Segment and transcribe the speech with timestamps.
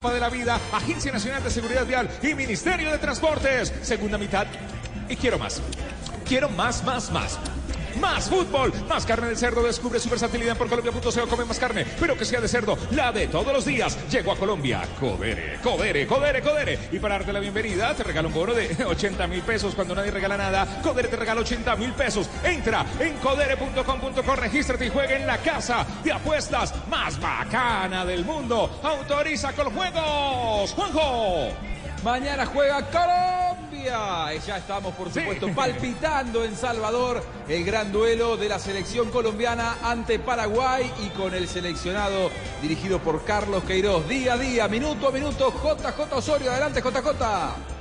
[0.00, 3.74] de la vida, Agencia Nacional de Seguridad Vial y Ministerio de Transportes.
[3.82, 4.46] Segunda mitad.
[5.08, 5.60] Y quiero más.
[6.24, 7.36] Quiero más, más, más.
[8.00, 9.62] Más fútbol, más carne de cerdo.
[9.62, 11.28] Descubre su versatilidad en porcolombia.co.
[11.28, 12.78] Come más carne, pero que sea de cerdo.
[12.92, 13.96] La de todos los días.
[14.10, 14.82] Llego a Colombia.
[15.00, 16.78] Codere, Codere, Codere, Codere.
[16.92, 19.74] Y para darte la bienvenida, te regalo un bono de 80 mil pesos.
[19.74, 22.28] Cuando nadie regala nada, Codere te regala 80 mil pesos.
[22.44, 28.80] Entra en codere.com.co, regístrate y juega en la casa de apuestas más bacana del mundo.
[28.82, 30.72] Autoriza con juegos.
[30.72, 31.48] Juanjo.
[32.04, 34.34] Mañana juega Colombia.
[34.34, 39.76] Y ya estamos, por supuesto, palpitando en Salvador el gran duelo de la selección colombiana
[39.82, 42.30] ante Paraguay y con el seleccionado
[42.62, 44.08] dirigido por Carlos Queiroz.
[44.08, 46.50] Día a día, minuto a minuto, JJ Osorio.
[46.50, 47.77] Adelante, JJ.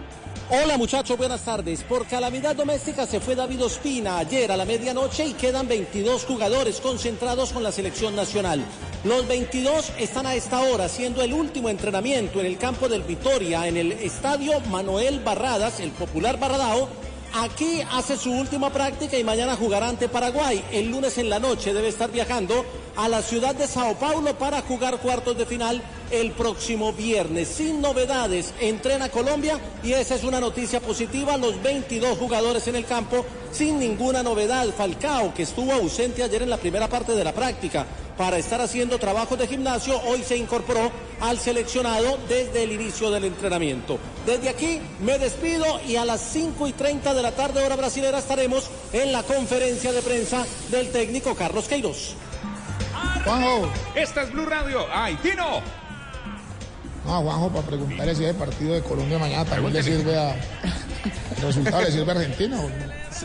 [0.50, 1.84] Hola muchachos, buenas tardes.
[1.84, 6.80] Por calamidad doméstica se fue David Ospina ayer a la medianoche y quedan 22 jugadores
[6.80, 8.64] concentrados con la selección nacional.
[9.04, 13.68] Los 22 están a esta hora haciendo el último entrenamiento en el campo del Vitoria,
[13.68, 16.88] en el estadio Manuel Barradas, el popular Barradao.
[17.34, 20.64] Aquí hace su última práctica y mañana jugará ante Paraguay.
[20.72, 24.62] El lunes en la noche debe estar viajando a la ciudad de Sao Paulo para
[24.62, 27.48] jugar cuartos de final el próximo viernes.
[27.48, 31.38] Sin novedades, entrena Colombia y esa es una noticia positiva.
[31.38, 34.68] Los 22 jugadores en el campo sin ninguna novedad.
[34.76, 37.86] Falcao, que estuvo ausente ayer en la primera parte de la práctica
[38.18, 43.26] para estar haciendo trabajos de gimnasio, hoy se incorporó al seleccionado desde el inicio del
[43.26, 44.00] entrenamiento.
[44.26, 48.18] Desde aquí me despido y a las 5 y 30 de la tarde hora brasilera
[48.18, 52.16] estaremos en la conferencia de prensa del técnico Carlos Queiroz.
[53.24, 53.70] Juanjo.
[53.94, 54.86] Esta es Blue Radio.
[54.92, 55.62] ¡Ay, Tino!
[57.06, 60.36] No, Juanjo, para preguntarle si el partido de Colombia mañana también le sirve a.
[61.38, 62.70] ¿El resultado le sirve a Argentina no?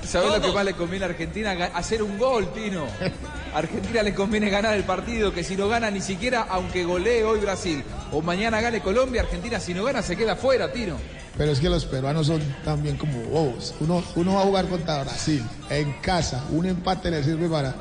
[0.07, 1.53] ¿Sabes lo que más le conviene a Argentina?
[1.75, 2.87] Hacer un gol, Tino.
[3.55, 7.41] Argentina le conviene ganar el partido, que si no gana ni siquiera, aunque golee hoy
[7.41, 10.97] Brasil, o mañana gane Colombia, Argentina si no gana se queda fuera, Tino.
[11.37, 13.75] Pero es que los peruanos son también como bobos.
[13.81, 17.75] Uno, uno va a jugar contra Brasil en casa, un empate le sirve para,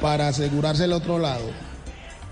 [0.00, 1.50] para asegurarse el otro lado.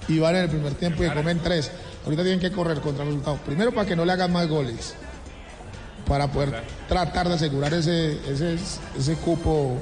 [0.09, 1.71] Y van en el primer tiempo y comen tres.
[2.05, 3.41] Ahorita tienen que correr contra los resultados.
[3.41, 4.95] Primero para que no le hagan más goles.
[6.07, 8.57] Para poder tratar de asegurar ese, ese,
[8.97, 9.79] ese cupo.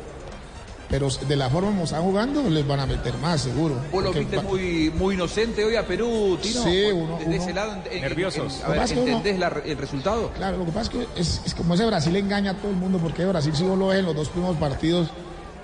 [0.95, 3.75] Pero de la forma como están jugando, les van a meter más, seguro.
[3.91, 6.63] Vos lo viste va- muy, muy inocente hoy a Perú, Tino.
[6.63, 8.61] Sí, uno- Desde ese lado, en- Nerviosos.
[8.61, 10.31] en- a ver, uno- ¿entendés la- el resultado?
[10.37, 12.77] Claro, lo que pasa es que es, es como ese Brasil engaña a todo el
[12.77, 15.09] mundo, porque Brasil sí lo ve en los dos primeros partidos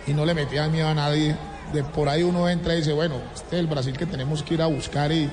[0.04, 1.36] y no le metía miedo a nadie.
[1.72, 4.54] De por ahí uno entra y dice, bueno, este es el Brasil que tenemos que
[4.54, 5.30] ir a buscar y,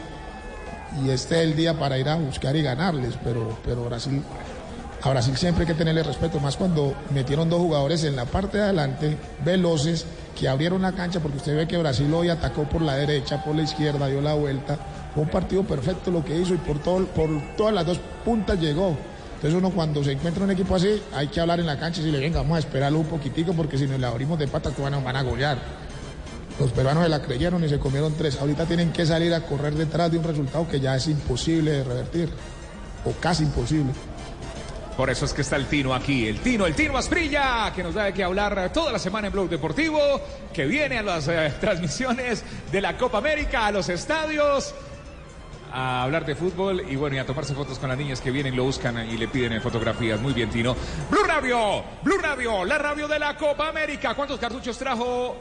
[1.03, 4.21] y este es el día para ir a buscar y ganarles, pero, pero Brasil,
[5.07, 8.57] a Brasil siempre hay que tenerle respeto, más cuando metieron dos jugadores en la parte
[8.57, 10.05] de adelante, veloces,
[10.37, 13.55] que abrieron la cancha, porque usted ve que Brasil hoy atacó por la derecha, por
[13.55, 14.77] la izquierda, dio la vuelta,
[15.13, 18.59] fue un partido perfecto lo que hizo y por, todo, por todas las dos puntas
[18.59, 18.97] llegó.
[19.35, 22.03] Entonces uno cuando se encuentra un equipo así, hay que hablar en la cancha y
[22.03, 24.89] decirle, venga, vamos a esperarlo un poquitico porque si nos la abrimos de patas, a,
[24.89, 25.57] van a golear.
[26.59, 28.37] Los peruanos se la creyeron y se comieron tres.
[28.41, 31.83] Ahorita tienen que salir a correr detrás de un resultado que ya es imposible de
[31.83, 32.29] revertir,
[33.05, 33.93] o casi imposible.
[34.97, 37.93] Por eso es que está el Tino aquí, el Tino, el Tino Asprilla, que nos
[37.93, 39.99] da de qué hablar toda la semana en Blog Deportivo,
[40.51, 44.73] que viene a las eh, transmisiones de la Copa América, a los estadios,
[45.71, 48.55] a hablar de fútbol y bueno, y a tomarse fotos con las niñas que vienen,
[48.55, 50.19] lo buscan y le piden fotografías.
[50.19, 50.75] Muy bien, Tino.
[51.11, 54.15] Blue Radio, Blue Radio, la radio de la Copa América.
[54.15, 55.37] ¿Cuántos cartuchos trajo,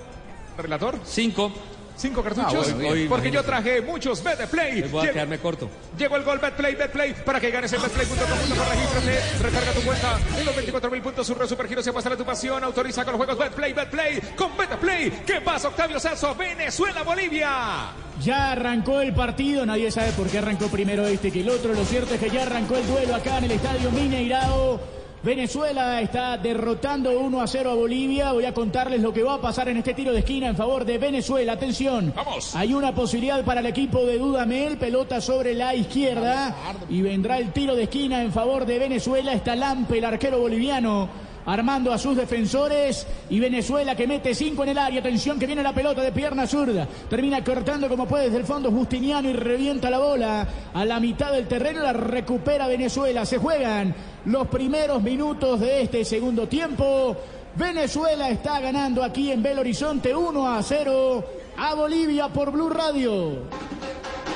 [0.58, 1.00] relator?
[1.02, 1.50] Cinco.
[1.96, 2.68] Cinco cartuchos.
[2.68, 4.82] Ah, bueno, porque yo traje muchos Betplay.
[4.82, 5.70] Voy a Llegó- quedarme corto.
[5.98, 10.44] Llegó el gol Betplay, Betplay, para que ganes en betplay.com.co, regístrate, recarga tu cuenta en
[10.44, 13.38] los 24 mil puntos, surre supergiro, se apuesta a tu pasión, autoriza con los juegos
[13.38, 15.10] Betplay, Betplay, con Betplay.
[15.24, 16.34] ¿Qué pasa, Octavio Sazo?
[16.34, 17.92] Venezuela, Bolivia.
[18.22, 21.72] Ya arrancó el partido, nadie sabe por qué arrancó primero este que el otro.
[21.74, 24.95] Lo cierto es que ya arrancó el duelo acá en el estadio Mineirao.
[25.26, 28.30] Venezuela está derrotando 1 a 0 a Bolivia.
[28.30, 30.84] Voy a contarles lo que va a pasar en este tiro de esquina en favor
[30.84, 31.54] de Venezuela.
[31.54, 32.12] Atención.
[32.14, 32.54] Vamos.
[32.54, 34.78] Hay una posibilidad para el equipo de Dudamel.
[34.78, 36.54] Pelota sobre la izquierda.
[36.88, 39.32] Y vendrá el tiro de esquina en favor de Venezuela.
[39.32, 41.08] Está Lampe, el arquero boliviano.
[41.46, 45.00] Armando a sus defensores y Venezuela que mete cinco en el área.
[45.00, 46.86] Atención que viene la pelota de pierna zurda.
[47.08, 51.32] Termina cortando como puede desde el fondo Justiniano y revienta la bola a la mitad
[51.32, 51.80] del terreno.
[51.80, 53.24] La recupera Venezuela.
[53.24, 53.94] Se juegan
[54.26, 57.16] los primeros minutos de este segundo tiempo.
[57.54, 61.24] Venezuela está ganando aquí en Belo Horizonte 1 a 0
[61.56, 63.44] a Bolivia por Blue Radio.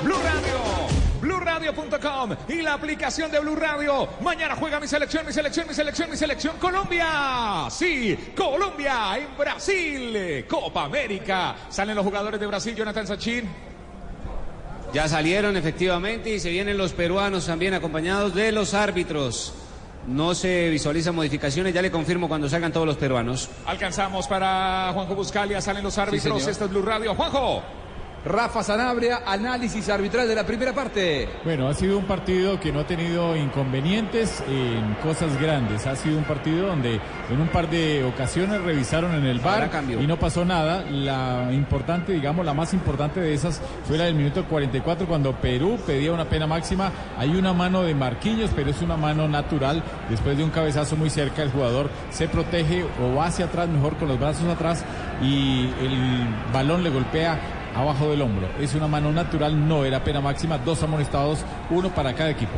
[0.03, 1.10] Blue Radio.
[1.21, 4.09] BlueRadio.com y la aplicación de Blue Radio.
[4.21, 6.57] Mañana juega mi selección, mi selección, mi selección, mi selección.
[6.59, 7.67] Colombia.
[7.71, 10.45] Sí, Colombia en Brasil.
[10.49, 11.57] Copa América.
[11.69, 13.49] Salen los jugadores de Brasil, Jonathan Sachin.
[14.93, 19.55] Ya salieron efectivamente y se vienen los peruanos también acompañados de los árbitros.
[20.07, 23.49] No se visualizan modificaciones, ya le confirmo cuando salgan todos los peruanos.
[23.67, 26.23] Alcanzamos para Juanjo Buscalia, salen los árbitros.
[26.23, 26.51] señor.
[26.51, 27.15] Esta es Blue Radio.
[27.15, 27.63] Juanjo.
[28.25, 31.27] Rafa Sanabria, análisis arbitral de la primera parte.
[31.43, 35.87] Bueno, ha sido un partido que no ha tenido inconvenientes en cosas grandes.
[35.87, 37.01] Ha sido un partido donde
[37.31, 40.85] en un par de ocasiones revisaron en el bar y no pasó nada.
[40.91, 45.79] La importante, digamos, la más importante de esas fue la del minuto 44 cuando Perú
[45.87, 46.93] pedía una pena máxima.
[47.17, 49.83] Hay una mano de Marquinhos, pero es una mano natural.
[50.11, 53.97] Después de un cabezazo muy cerca, el jugador se protege o va hacia atrás, mejor
[53.97, 54.85] con los brazos atrás
[55.23, 57.39] y el balón le golpea
[57.75, 58.49] abajo del hombro.
[58.61, 61.41] Es una mano natural, no era pena máxima, dos amonestados,
[61.71, 62.53] uno para cada equipo.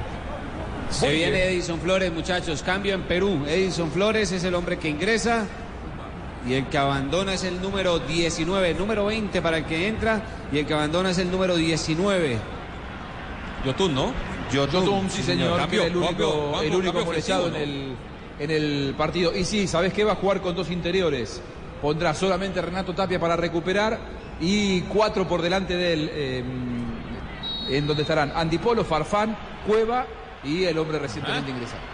[0.90, 1.48] Se Muy viene bien.
[1.48, 2.62] Edison Flores, muchachos.
[2.62, 3.44] Cambio en Perú.
[3.46, 5.46] Edison Flores es el hombre que ingresa
[6.46, 8.70] y el que abandona es el número 19.
[8.70, 10.22] El número 20 para el que entra
[10.52, 12.38] y el que abandona es el número 19.
[13.64, 14.12] Yotun, ¿no?
[14.52, 17.92] Yotun, sí señor, Cambio, que era el único, cambio, el único cambio molestado en el,
[18.38, 19.34] en el partido.
[19.34, 20.04] Y sí, ¿sabés qué?
[20.04, 21.40] Va a jugar con dos interiores.
[21.82, 23.99] Pondrá solamente Renato Tapia para recuperar
[24.40, 26.44] y cuatro por delante de él, eh,
[27.70, 29.37] en donde estarán Andipolo, Farfán,
[29.67, 30.06] Cueva
[30.44, 31.93] y el hombre recientemente ingresado.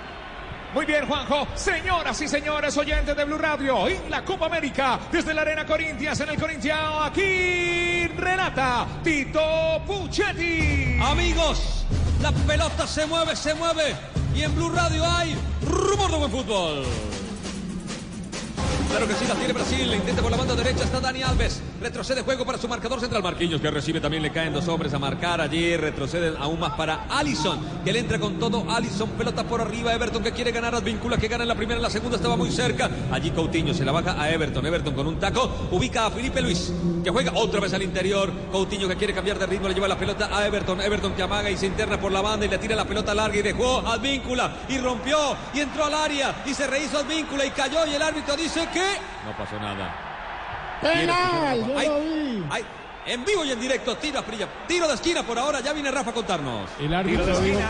[0.74, 1.48] Muy bien, Juanjo.
[1.54, 6.20] Señoras y señores oyentes de Blue Radio, en la Copa América, desde la Arena Corintias,
[6.20, 10.98] en el Corintiano, aquí Renata Tito Puchetti.
[11.02, 11.86] Amigos,
[12.20, 13.96] la pelota se mueve, se mueve.
[14.34, 16.84] Y en Blue Radio hay rumor de buen fútbol.
[18.88, 19.94] Claro que sí, la tiene Brasil.
[19.94, 20.84] Intenta por la banda derecha.
[20.84, 21.60] Está Dani Alves.
[21.80, 23.22] Retrocede juego para su marcador central.
[23.22, 24.00] Marquinhos que recibe.
[24.00, 25.76] También le caen dos hombres a marcar allí.
[25.76, 27.60] Retroceden aún más para Allison.
[27.84, 28.64] Que le entra con todo.
[28.70, 29.92] Allison, pelota por arriba.
[29.92, 30.74] Everton que quiere ganar.
[30.74, 31.76] Advíncula que gana en la primera.
[31.76, 32.90] En la segunda estaba muy cerca.
[33.12, 34.64] Allí Coutinho se la baja a Everton.
[34.64, 35.68] Everton con un taco.
[35.70, 36.72] Ubica a Felipe Luis.
[37.04, 38.32] Que juega otra vez al interior.
[38.50, 39.68] Coutinho que quiere cambiar de ritmo.
[39.68, 40.80] Le lleva la pelota a Everton.
[40.80, 42.46] Everton que amaga y se interna por la banda.
[42.46, 43.36] Y le tira la pelota larga.
[43.36, 44.64] Y dejó Advíncula.
[44.68, 45.36] Y rompió.
[45.52, 46.42] Y entró al área.
[46.46, 47.44] Y se rehizo Advíncula.
[47.44, 47.86] Y cayó.
[47.86, 48.77] Y el árbitro dice que.
[49.24, 49.94] No pasó nada.
[50.80, 52.44] Penal, yo Ay, lo vi.
[52.50, 52.64] ay,
[53.06, 54.46] en vivo y en directo, tiro a Frilla.
[54.66, 56.68] Tiro de esquina por ahora, ya viene Rafa a contarnos.
[56.78, 57.60] El árbitro, Tiro de dijo,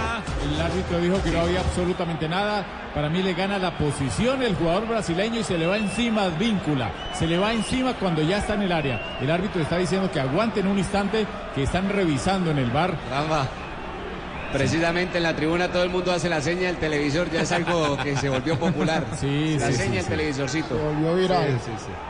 [0.52, 2.66] el árbitro dijo que no había absolutamente nada.
[2.92, 6.28] Para mí le gana la posición el jugador brasileño y se le va encima a
[6.30, 6.90] Víncula.
[7.14, 9.18] Se le va encima cuando ya está en el área.
[9.20, 11.24] El árbitro está diciendo que aguanten un instante,
[11.54, 12.94] que están revisando en el bar.
[13.08, 13.46] Rafa,
[14.52, 17.30] precisamente en la tribuna todo el mundo hace la seña del televisor.
[17.30, 19.04] Ya es algo que se volvió popular.
[19.18, 20.08] Sí, la sí, seña sí, del sí.
[20.10, 20.68] televisorcito.
[20.76, 21.58] Se volvió viral.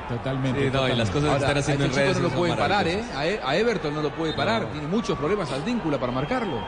[0.09, 0.59] Totalmente.
[0.61, 0.97] Sí, no, y totalmente.
[0.97, 3.05] las cosas que están haciendo este en redes no lo son puede parar, ¿eh?
[3.17, 4.67] A, E- a Everton no lo puede parar.
[4.73, 6.59] Tiene muchos problemas al víncula para marcarlo.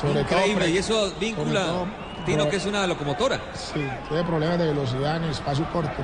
[0.00, 1.86] Sobre todo, Increíble, pre- y eso todo,
[2.24, 3.40] Tino, que es una locomotora.
[3.54, 6.02] Sí, tiene problemas de velocidad en espacio corto.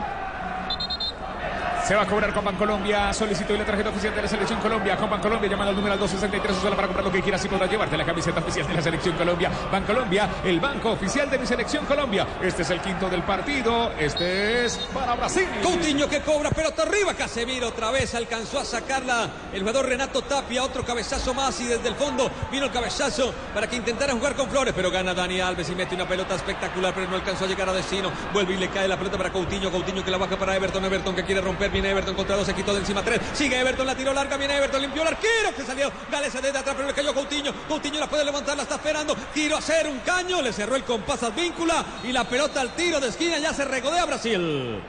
[1.85, 3.13] Se va a cobrar con Bancolombia.
[3.13, 4.97] Solicito la tarjeta oficial de la Selección Colombia.
[4.97, 6.57] Con Bancolombia, llamando al número al 263.
[6.57, 9.15] Usala para comprar lo que quieras y podrás llevarte la camiseta oficial de la Selección
[9.19, 9.51] Colombia.
[9.71, 12.27] Bancolombia, el banco oficial de mi Selección Colombia.
[12.41, 13.93] Este es el quinto del partido.
[13.99, 15.47] Este es para Brasil.
[15.63, 20.65] Coutinho que cobra, pelota arriba, Casemiro otra vez alcanzó a sacarla el jugador Renato Tapia,
[20.65, 24.49] otro cabezazo más y desde el fondo vino el cabezazo para que intentara jugar con
[24.49, 27.69] Flores, pero gana Dani Alves y mete una pelota espectacular, pero no alcanzó a llegar
[27.69, 30.57] a destino, vuelve y le cae la pelota para Coutinho, Coutinho que la baja para
[30.57, 33.59] Everton, Everton que quiere romper, viene Everton contra dos, se quitó de encima tres, sigue
[33.59, 36.89] Everton, la tiró larga, viene Everton, limpió el arquero que salió, Galeza desde atrás, pero
[36.89, 40.41] le cayó Coutinho, Coutinho la puede levantar, la está esperando, tiro a hacer un caño,
[40.41, 43.65] le cerró el compás al víncula y la pelota al tiro de esquina ya se
[43.65, 44.81] regodea Brasil.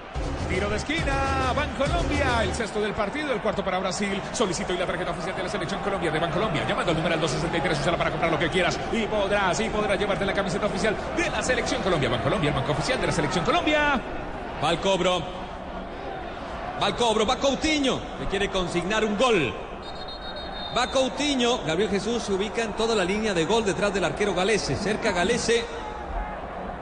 [0.48, 4.22] Tiro de esquina, Bancolombia, el sexto del partido, el cuarto para Brasil.
[4.32, 6.68] Solicito y la tarjeta oficial de la Selección Colombia de Bancolombia.
[6.68, 9.98] Llamando al número al 263, usala para comprar lo que quieras y podrás, y podrás
[9.98, 12.10] llevarte la camiseta oficial de la Selección Colombia.
[12.10, 14.00] Bancolombia, el banco oficial de la Selección Colombia.
[14.64, 15.45] Va al cobro.
[16.82, 19.54] Va al cobro, va Coutinho, que quiere consignar un gol.
[20.78, 24.34] Va Coutinho, Gabriel Jesús se ubica en toda la línea de gol detrás del arquero
[24.34, 24.76] Galese.
[24.76, 25.66] Cerca Galese.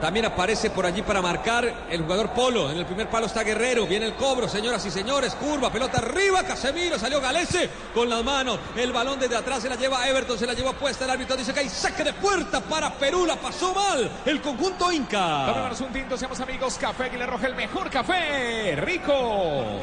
[0.04, 2.70] También aparece por allí para marcar el jugador Polo.
[2.70, 3.86] En el primer palo está Guerrero.
[3.86, 5.34] Viene el cobro, señoras y señores.
[5.34, 6.42] Curva, pelota arriba.
[6.42, 8.58] Casemiro salió Galese con las manos.
[8.76, 11.06] El balón desde atrás se la lleva Everton, se la llevó puesta.
[11.06, 13.24] El árbitro dice que hay saque de puerta para Perú.
[13.24, 15.46] La pasó mal el conjunto Inca.
[15.46, 16.76] Tomémonos un tinto, seamos amigos.
[16.78, 18.76] Café Aguilar Roja, el mejor café.
[18.76, 19.80] Rico.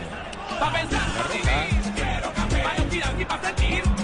[0.60, 1.02] Pa' pensar,
[1.34, 3.26] vivir, quiero café.
[3.28, 4.01] Para sentir.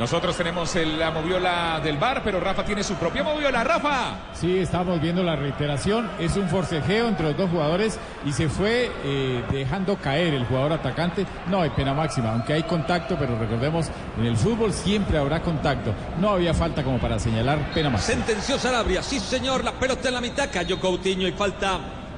[0.00, 3.62] Nosotros tenemos el- la moviola del bar, pero Rafa tiene su propia moviola.
[3.62, 4.14] Rafa.
[4.32, 6.10] Sí, estamos viendo la reiteración.
[6.18, 10.72] Es un forcejeo entre los dos jugadores y se fue eh, dejando caer el jugador
[10.72, 11.26] atacante.
[11.48, 13.88] No hay pena máxima, aunque hay contacto, pero recordemos,
[14.18, 15.92] en el fútbol siempre habrá contacto.
[16.18, 18.16] No había falta como para señalar pena máxima.
[18.16, 19.02] Sentenció Sarabria.
[19.02, 19.62] Sí, señor.
[19.62, 20.48] La pelota en la mitad.
[20.50, 21.74] Cayó Coutinho y falta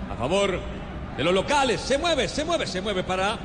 [0.08, 0.60] a favor
[1.16, 1.80] de los locales.
[1.80, 3.36] Se mueve, se mueve, se mueve para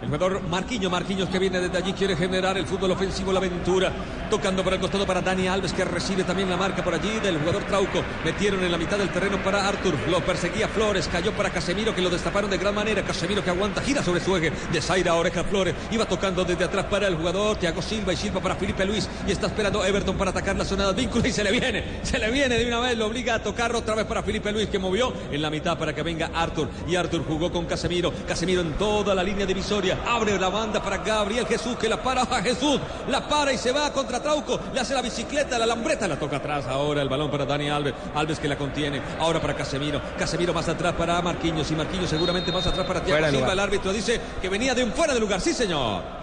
[0.00, 0.90] el jugador Marquinhos.
[0.90, 1.92] Marquinhos que viene desde allí.
[1.92, 3.32] Quiere generar el fútbol ofensivo.
[3.32, 3.92] La aventura.
[4.30, 7.38] Tocando por el costado para Dani Alves que recibe también la marca por allí del
[7.38, 8.02] jugador Trauco.
[8.24, 9.94] Metieron en la mitad del terreno para Artur.
[10.10, 11.08] Lo perseguía Flores.
[11.08, 13.02] Cayó para Casemiro que lo destaparon de gran manera.
[13.02, 13.80] Casemiro que aguanta.
[13.80, 14.52] Gira sobre su eje.
[14.72, 15.74] De Oreja Flores.
[15.90, 19.08] Iba tocando desde atrás para el jugador Thiago Silva y Silva para Felipe Luis.
[19.26, 21.26] Y está esperando Everton para atacar la zona de vínculo.
[21.26, 22.00] Y se le viene.
[22.02, 22.96] Se le viene de una vez.
[22.96, 25.94] Lo obliga a tocar otra vez para Felipe Luis que movió en la mitad para
[25.94, 26.68] que venga Artur.
[26.86, 28.12] Y Artur jugó con Casemiro.
[28.26, 29.87] Casemiro en toda la línea divisoria.
[30.06, 32.80] Abre la banda para Gabriel Jesús que la para a Jesús.
[33.08, 34.58] La para y se va contra Trauco.
[34.72, 36.66] Le hace la bicicleta, la lambreta la toca atrás.
[36.66, 37.94] Ahora el balón para Dani Alves.
[38.14, 39.00] Alves que la contiene.
[39.18, 40.00] Ahora para Casemiro.
[40.18, 41.70] Casemiro más atrás para Marquinhos.
[41.70, 43.52] Y Marquinhos seguramente más atrás para de Silva.
[43.52, 45.40] El árbitro dice que venía de un fuera de lugar.
[45.40, 46.18] Sí, señor.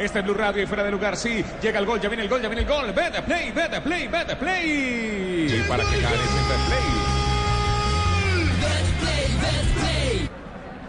[0.00, 1.44] Este es Blue Radio y fuera de lugar, sí.
[1.60, 2.90] Llega el gol, ya viene el gol, ya viene el gol.
[2.90, 5.60] Vete, play, vete, play, vete, play.
[5.60, 7.09] Y para que ganes en Betplay.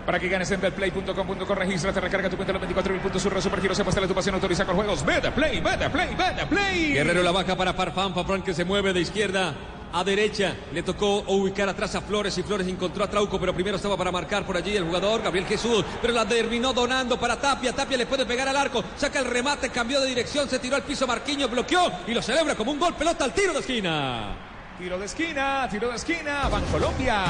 [0.05, 3.77] Para que ganes en betplay.com.co, regístrate, recarga tu cuenta los 24 mil puntos, surra, supergiros,
[3.77, 5.05] se apuesta tu pasión, autoriza con juegos.
[5.05, 6.93] Vete, play, vete, play, vete, play.
[6.93, 8.13] Guerrero la baja para Farfán.
[8.13, 9.53] Farfán que se mueve de izquierda
[9.93, 10.55] a derecha.
[10.74, 14.12] Le tocó ubicar atrás a Flores y Flores encontró a Trauco, pero primero estaba para
[14.12, 15.84] marcar por allí el jugador Gabriel Jesús.
[16.01, 17.74] Pero la terminó donando para Tapia.
[17.74, 18.84] Tapia le puede pegar al arco.
[18.98, 22.55] Saca el remate, cambió de dirección, se tiró al piso Marquinhos, bloqueó y lo celebra
[22.55, 22.93] como un gol.
[22.96, 24.36] Pelota al tiro de esquina.
[24.77, 27.24] Tiro de esquina, tiro de esquina, Bancolombia.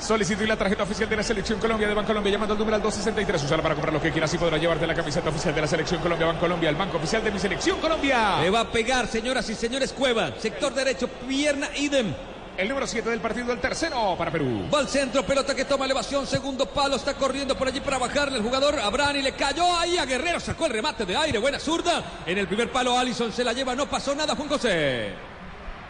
[0.00, 2.82] Solicito y la tarjeta oficial de la Selección Colombia de Bancolombia llamando al número al
[2.82, 3.44] 263.
[3.44, 6.00] Usala para comprar lo que quieras y podrá llevarte la camiseta oficial de la Selección
[6.00, 8.40] Colombia Bancolombia, el banco oficial de mi Selección Colombia.
[8.40, 10.32] Le va a pegar, señoras y señores, Cueva.
[10.38, 12.14] Sector derecho, pierna, idem.
[12.56, 14.68] El número 7 del partido, el tercero para Perú.
[14.72, 18.38] Va al centro, pelota que toma elevación, segundo palo, está corriendo por allí para bajarle
[18.38, 18.80] el jugador.
[18.80, 22.02] Abrani le cayó ahí a Guerrero, sacó el remate de aire, buena zurda.
[22.26, 25.10] En el primer palo, Allison se la lleva, no pasó nada, Juan José.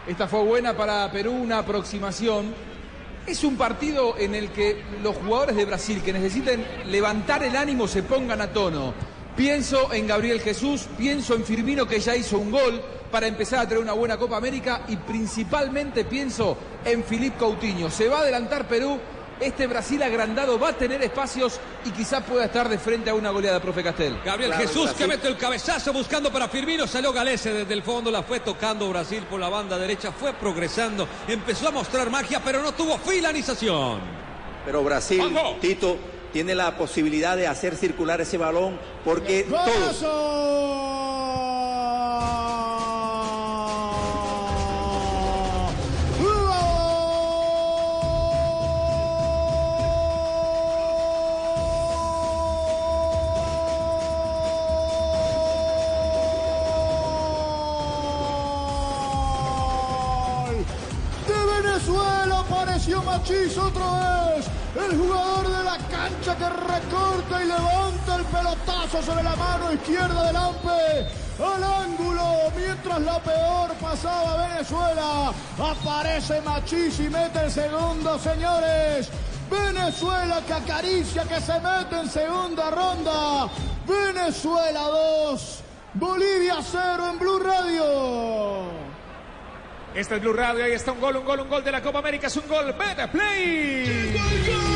[0.06, 2.52] Esta fue buena para Perú, una aproximación.
[3.26, 7.86] Es un partido en el que los jugadores de Brasil que necesiten levantar el ánimo
[7.86, 8.94] se pongan a tono.
[9.36, 13.68] Pienso en Gabriel Jesús, pienso en Firmino que ya hizo un gol para empezar a
[13.68, 17.90] tener una buena Copa América y principalmente pienso en Filipe Coutinho.
[17.90, 18.98] Se va a adelantar Perú,
[19.40, 23.30] este Brasil agrandado va a tener espacios y quizás pueda estar de frente a una
[23.30, 24.18] goleada, profe Castel.
[24.24, 28.22] Gabriel Jesús que mete el cabezazo buscando para Firmino, salió Galese desde el fondo, la
[28.22, 32.72] fue tocando Brasil por la banda derecha, fue progresando, empezó a mostrar magia, pero no
[32.72, 34.00] tuvo finalización.
[34.64, 35.22] Pero Brasil,
[35.60, 35.96] Tito,
[36.32, 40.04] tiene la posibilidad de hacer circular ese balón porque todos...
[62.50, 64.46] apareció Machís otra vez.
[64.74, 70.26] El jugador de la cancha que recorta y levanta el pelotazo sobre la mano izquierda
[70.26, 71.06] del Ampe.
[71.38, 75.32] Al ángulo, mientras la peor pasaba Venezuela.
[75.58, 79.08] Aparece Machís y mete el segundo, señores.
[79.50, 83.48] Venezuela que acaricia, que se mete en segunda ronda.
[83.86, 85.62] Venezuela 2,
[85.94, 88.79] Bolivia 0 en Blue Radio.
[89.94, 91.98] Este es Blue Radio, ahí está un gol, un gol, un gol de la Copa
[91.98, 92.74] América, es un gol.
[92.78, 94.69] Vete, play.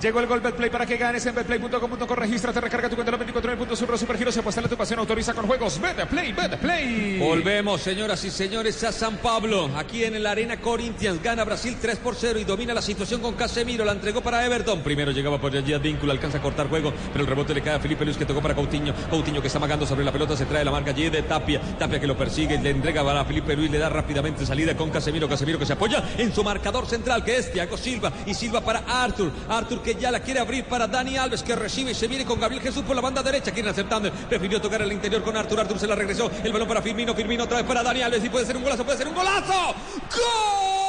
[0.00, 2.14] Llegó el gol Betplay para que ganes en betplay.com.co.
[2.14, 3.78] Regístrate, recarga tu cuenta los 24 mil puntos.
[3.80, 5.00] Surro Supergiros se apuesta tu pasión.
[5.00, 5.80] Autoriza con juegos.
[5.80, 7.18] Betplay, Betplay.
[7.18, 9.68] Volvemos, señoras y señores, a San Pablo.
[9.76, 11.20] Aquí en la Arena Corinthians.
[11.20, 13.84] Gana Brasil 3 por 0 y domina la situación con Casemiro.
[13.84, 14.82] La entregó para Everton.
[14.82, 16.12] Primero llegaba por allí Víncula.
[16.12, 16.92] Alcanza a cortar juego.
[17.12, 18.94] Pero el rebote le cae a Felipe Luis que tocó para Coutinho.
[19.10, 20.36] Coutinho que está magando sobre la pelota.
[20.36, 21.60] Se trae la marca allí de Tapia.
[21.76, 22.56] Tapia que lo persigue.
[22.56, 23.68] Le entrega para Felipe Luis.
[23.68, 25.28] Le da rápidamente salida con Casemiro.
[25.28, 28.12] Casemiro que se apoya en su marcador central que es Thiago Silva.
[28.26, 29.32] Y Silva para Arthur.
[29.48, 32.62] Arthur ya la quiere abrir para Dani Alves que recibe y se viene con Gabriel
[32.62, 33.52] Jesús por la banda derecha.
[33.52, 34.10] Quieren acertando.
[34.10, 35.60] Prefirió tocar al interior con Arthur.
[35.60, 36.30] Arthur se la regresó.
[36.42, 37.14] El balón para Firmino.
[37.14, 38.24] Firmino otra vez para Dani Alves.
[38.24, 38.84] Y puede ser un golazo.
[38.84, 39.74] Puede ser un golazo.
[40.10, 40.87] ¡Gol!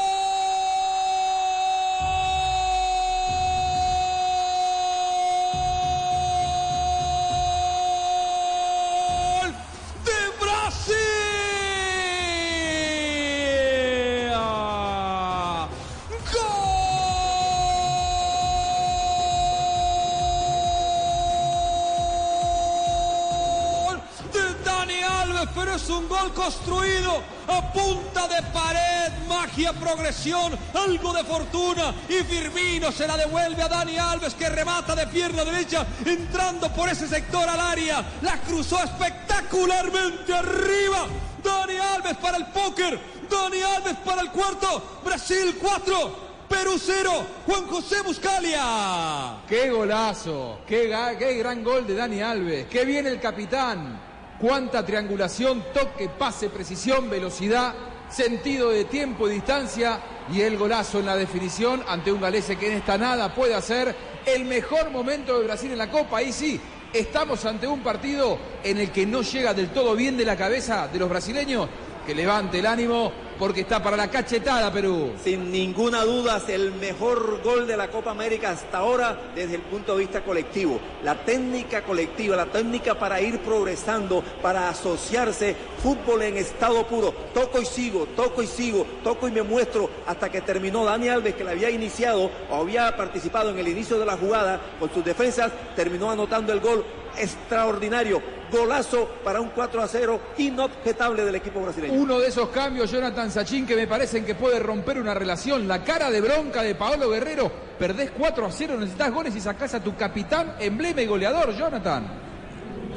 [26.50, 33.62] Construido a punta de pared, magia, progresión, algo de fortuna y Firmino se la devuelve
[33.62, 38.38] a Dani Alves que remata de pierna derecha entrando por ese sector al área, la
[38.40, 41.06] cruzó espectacularmente arriba.
[41.44, 46.30] Dani Alves para el póker, Dani Alves para el cuarto, Brasil 4.
[46.50, 47.12] Perú 0,
[47.46, 49.36] Juan José Buscalia.
[49.48, 50.62] ¡Qué golazo!
[50.66, 52.66] Qué, qué gran gol de Dani Alves!
[52.66, 54.09] ¡Qué bien el capitán!
[54.40, 57.74] ¡Cuánta triangulación, toque, pase, precisión, velocidad,
[58.10, 60.00] sentido de tiempo y distancia!
[60.32, 63.94] Y el golazo en la definición ante un galese que en esta nada puede hacer
[64.26, 66.20] el mejor momento de Brasil en la Copa.
[66.20, 66.60] Ahí sí,
[66.94, 70.88] estamos ante un partido en el que no llega del todo bien de la cabeza
[70.88, 71.68] de los brasileños.
[72.10, 75.12] Que levante el ánimo porque está para la cachetada Perú.
[75.24, 79.62] Sin ninguna duda es el mejor gol de la Copa América hasta ahora desde el
[79.62, 80.80] punto de vista colectivo.
[81.04, 87.14] La técnica colectiva, la técnica para ir progresando, para asociarse, fútbol en estado puro.
[87.32, 91.36] Toco y sigo, toco y sigo, toco y me muestro hasta que terminó Dani Alves
[91.36, 95.06] que la había iniciado o había participado en el inicio de la jugada con sus
[95.06, 96.84] defensas, terminó anotando el gol
[97.18, 98.22] extraordinario.
[98.52, 101.94] Golazo para un 4 a 0 inobjetable del equipo brasileño.
[101.94, 105.68] Uno de esos cambios, Jonathan Sachin, que me parecen que puede romper una relación.
[105.68, 107.52] La cara de bronca de Paolo Guerrero.
[107.78, 112.08] Perdés 4 a 0, necesitas goles y sacás a tu capitán, emblema y goleador, Jonathan.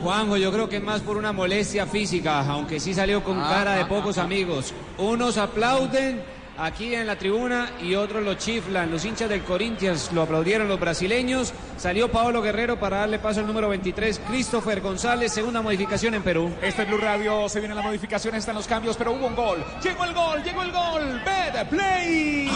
[0.03, 3.49] Juanjo, yo creo que es más por una molestia física, aunque sí salió con Ah,
[3.49, 4.75] cara de ah, pocos ah, amigos.
[4.99, 6.23] Unos aplauden
[6.59, 8.91] aquí en la tribuna y otros lo chiflan.
[8.91, 11.53] Los hinchas del Corinthians lo aplaudieron los brasileños.
[11.77, 16.53] Salió Paolo Guerrero para darle paso al número 23, Christopher González, segunda modificación en Perú.
[16.63, 19.65] Este es Blue Radio, se vienen las modificaciones, están los cambios, pero hubo un gol.
[19.83, 21.21] Llegó el gol, llegó el gol.
[21.25, 22.51] Betplay.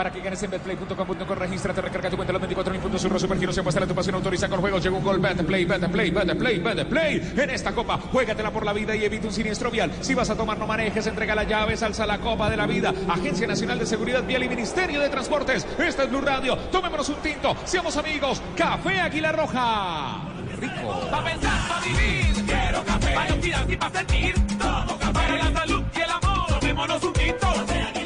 [0.00, 3.54] Para que ganes en betplay.com.co, regístrate, recarga tu cuenta los 24 mil puntos, surro supergiros,
[3.54, 7.32] se apuesta la tu pasión, autoriza con juegos, llegó un gol, Betplay, Betplay, Betplay, Betplay.
[7.36, 9.92] En esta copa, juégatela por la vida y evita un siniestro vial.
[10.00, 12.94] Si vas a tomar, no manejes, entrega las llaves, alza la copa de la vida.
[13.10, 15.66] Agencia Nacional de Seguridad Vial y Ministerio de Transportes.
[15.78, 18.40] Esta es Blue Radio, tomémonos un tinto, seamos amigos.
[18.56, 20.22] Café Águila Roja.
[20.58, 21.10] Rico.
[21.10, 23.14] Pa' pensar, pa' vivir, quiero café.
[23.14, 23.36] Para
[23.68, 25.12] y pa' sentir, todo café.
[25.12, 27.99] Para la salud y el amor, tomémonos un tinto.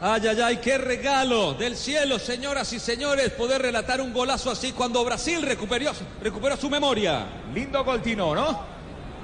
[0.00, 4.72] Ay, ay, ay, qué regalo del cielo, señoras y señores, poder relatar un golazo así
[4.72, 5.90] cuando Brasil recuperó,
[6.22, 7.24] recuperó su memoria.
[7.54, 8.60] Lindo gol, Tino, ¿no?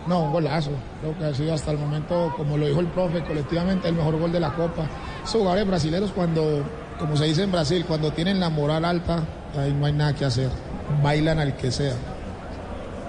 [0.06, 0.70] No, un golazo.
[1.00, 4.18] Creo que ha sido hasta el momento, como lo dijo el profe, colectivamente el mejor
[4.18, 4.86] gol de la Copa.
[5.22, 6.64] Esos jugadores brasileños cuando,
[6.98, 9.22] como se dice en Brasil, cuando tienen la moral alta,
[9.56, 10.48] ahí no hay nada que hacer.
[11.02, 11.94] Bailan al que sea.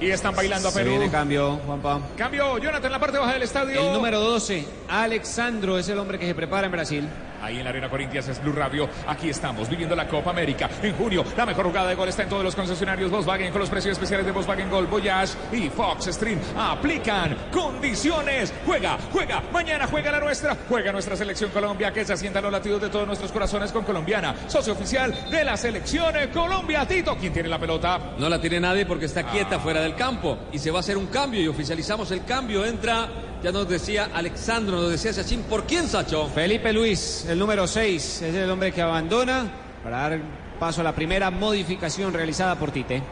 [0.01, 0.91] Y están bailando a Se Perú.
[0.91, 2.01] viene cambio, Juanpa.
[2.17, 3.87] Cambio, Jonathan, en la parte baja del estadio.
[3.87, 7.07] El número 12, Alexandro, es el hombre que se prepara en Brasil.
[7.43, 8.87] Ahí en la Arena Corintias es Blue Radio.
[9.05, 10.69] Aquí estamos viviendo la Copa América.
[10.81, 13.69] En junio, la mejor jugada de gol está en todos los concesionarios Volkswagen con los
[13.69, 16.39] precios especiales de Volkswagen Gol, Voyage y Fox Stream.
[16.57, 18.53] Aplican condiciones.
[18.65, 19.43] Juega, juega.
[19.51, 20.55] Mañana juega la nuestra.
[20.69, 24.33] Juega nuestra selección Colombia que se asienta los latidos de todos nuestros corazones con Colombiana.
[24.47, 26.87] Socio oficial de la selección Colombia.
[26.87, 28.13] Tito, ¿quién tiene la pelota?
[28.19, 30.95] No la tiene nadie porque está quieta fuera del campo y se va a hacer
[30.95, 32.63] un cambio y oficializamos el cambio.
[32.63, 33.09] Entra,
[33.43, 36.27] ya nos decía Alexandro, nos decía Sachin, ¿por quién, Sacho?
[36.29, 39.51] Felipe Luis, el número 6, es el hombre que abandona
[39.83, 40.21] para dar
[40.57, 43.03] paso a la primera modificación realizada por Tite.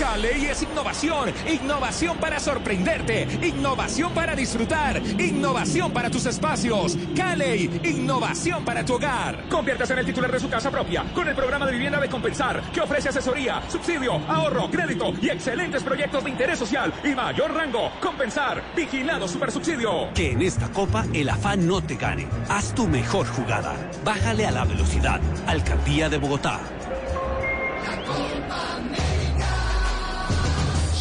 [0.00, 6.96] Cali es innovación, innovación para sorprenderte, innovación para disfrutar, innovación para tus espacios.
[7.14, 9.46] Cali, innovación para tu hogar.
[9.50, 12.62] Conviértase en el titular de su casa propia con el programa de vivienda de compensar
[12.72, 17.90] que ofrece asesoría, subsidio, ahorro, crédito y excelentes proyectos de interés social y mayor rango.
[18.00, 20.14] Compensar, vigilado super subsidio.
[20.14, 22.26] Que en esta copa el afán no te gane.
[22.48, 23.74] Haz tu mejor jugada.
[24.02, 25.20] Bájale a la velocidad.
[25.46, 26.58] Alcaldía de Bogotá.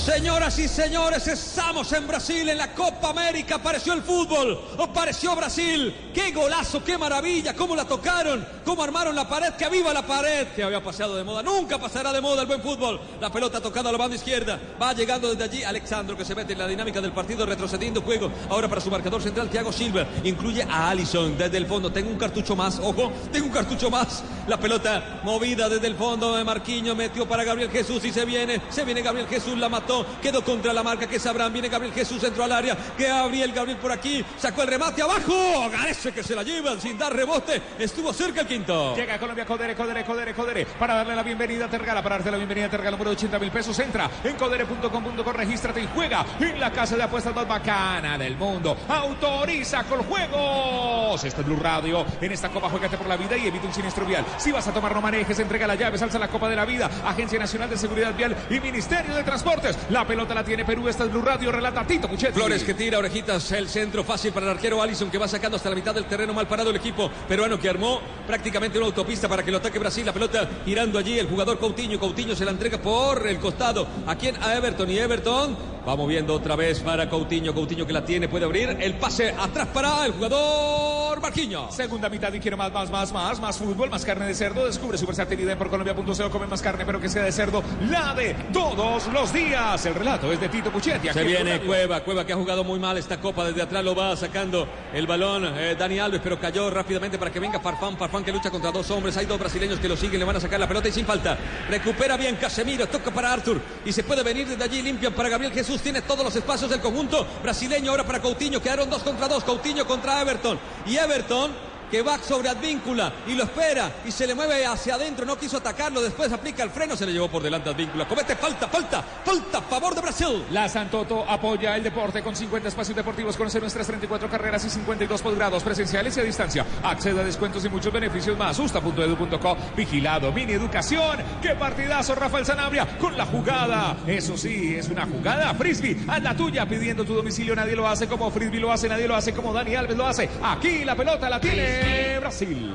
[0.09, 3.55] Señoras y señores, estamos en Brasil, en la Copa América.
[3.55, 6.09] Apareció el fútbol, apareció Brasil.
[6.11, 7.55] ¡Qué golazo, qué maravilla!
[7.55, 8.43] ¿Cómo la tocaron?
[8.65, 9.53] ¿Cómo armaron la pared?
[9.53, 10.47] ¡Que viva la pared!
[10.55, 11.43] Que había pasado de moda.
[11.43, 12.99] Nunca pasará de moda el buen fútbol.
[13.21, 14.59] La pelota tocada a la banda izquierda.
[14.81, 18.31] Va llegando desde allí Alexandro, que se mete en la dinámica del partido, retrocediendo juego.
[18.49, 20.07] Ahora para su marcador central, Thiago Silva.
[20.23, 21.91] Incluye a Allison desde el fondo.
[21.91, 24.23] Tengo un cartucho más, ojo, tengo un cartucho más.
[24.47, 26.97] La pelota movida desde el fondo de Marquinhos.
[26.97, 28.59] Metió para Gabriel Jesús y se viene.
[28.69, 29.98] Se viene Gabriel Jesús, la mató.
[30.21, 31.51] Quedó contra la marca que sabrán.
[31.53, 32.77] Viene Gabriel Jesús, entró al área.
[32.97, 34.23] Gabriel, Gabriel por aquí.
[34.37, 35.69] Sacó el remate abajo.
[35.71, 37.61] Parece que se la llevan sin dar rebote.
[37.77, 38.95] Estuvo cerca el quinto.
[38.95, 40.65] Llega Colombia Codere, Codere, Codere, Codere.
[40.65, 43.39] Para darle la bienvenida a Tergala, para darte la bienvenida a Tergala, número de 80
[43.39, 43.77] mil pesos.
[43.79, 48.77] Entra en codere.com.co, regístrate y juega en la casa de apuestas más bacana del mundo.
[48.87, 51.23] Autoriza con juegos.
[51.23, 52.05] Este es Blue Radio.
[52.21, 54.25] En esta copa, juegate por la vida y evita un siniestro vial.
[54.37, 55.39] Si vas a tomar, no manejes.
[55.39, 56.89] Entrega la llave, salsa la copa de la vida.
[57.05, 59.77] Agencia Nacional de Seguridad Vial y Ministerio de Transportes.
[59.89, 60.87] La pelota la tiene Perú.
[60.87, 61.51] Esta es Blue Radio.
[61.51, 62.33] Relata Tito Puchetti.
[62.33, 65.67] Flores que tira, orejitas, el centro fácil para el arquero Allison que va sacando hasta
[65.67, 69.41] la mitad del terreno mal parado el equipo peruano que armó prácticamente una autopista para
[69.41, 70.05] que lo ataque Brasil.
[70.05, 71.99] La pelota girando allí el jugador Coutinho.
[71.99, 73.87] Coutinho se la entrega por el costado.
[74.05, 74.35] ¿A quién?
[74.43, 74.91] A Everton.
[74.91, 77.53] Y Everton va moviendo otra vez para Coutinho.
[77.53, 78.77] Coutinho que la tiene, puede abrir.
[78.79, 81.75] El pase atrás para el jugador Marquinhos.
[81.75, 84.65] Segunda mitad y quiero más, más, más, más, más fútbol, más carne de cerdo.
[84.65, 86.29] Descubre su versatilidad en porcolombia.co.
[86.29, 87.63] Come más carne, pero que sea de cerdo.
[87.89, 89.85] La de todos los días.
[89.85, 91.09] El relato es de Tito Puchetti.
[91.09, 94.15] Se viene Cueva, Cueva que ha jugado muy mal esta copa desde atrás, lo va
[94.15, 98.31] sacando el balón eh, Dani Alves, pero cayó rápidamente para que venga Farfán, Farfán que
[98.31, 100.67] lucha contra dos hombres, hay dos brasileños que lo siguen, le van a sacar la
[100.67, 101.37] pelota y sin falta,
[101.69, 105.53] recupera bien Casemiro, toca para Arthur y se puede venir desde allí, limpian para Gabriel
[105.53, 109.43] Jesús, tiene todos los espacios del conjunto brasileño, ahora para Coutinho, quedaron dos contra dos,
[109.43, 110.59] Coutinho contra Everton.
[110.87, 115.25] Y Everton que va sobre Advíncula y lo espera y se le mueve hacia adentro,
[115.25, 118.67] no quiso atacarlo, después aplica el freno, se le llevó por delante Advíncula, comete falta,
[118.67, 120.45] falta, falta, favor de Brasil.
[120.51, 125.21] La Santoto apoya el deporte con 50 espacios deportivos, conoce nuestras 34 carreras y 52
[125.21, 126.65] posgrados presenciales y a distancia.
[126.83, 128.57] Accede a descuentos y muchos beneficios más.
[128.59, 131.17] Usta.edu.co, vigilado, mini educación.
[131.41, 132.97] ¡Qué partidazo, Rafael Sanabria!
[132.97, 133.97] Con la jugada.
[134.07, 135.97] Eso sí, es una jugada frisbee.
[136.07, 137.55] Haz la tuya pidiendo tu domicilio.
[137.55, 140.29] Nadie lo hace como frisbee lo hace, nadie lo hace como Dani Alves lo hace.
[140.43, 141.78] Aquí la pelota la tiene
[142.19, 142.73] Brasil.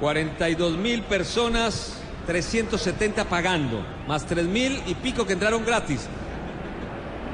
[0.00, 1.94] 42 mil personas,
[2.26, 6.06] 370 pagando, más 3 mil y pico que entraron gratis.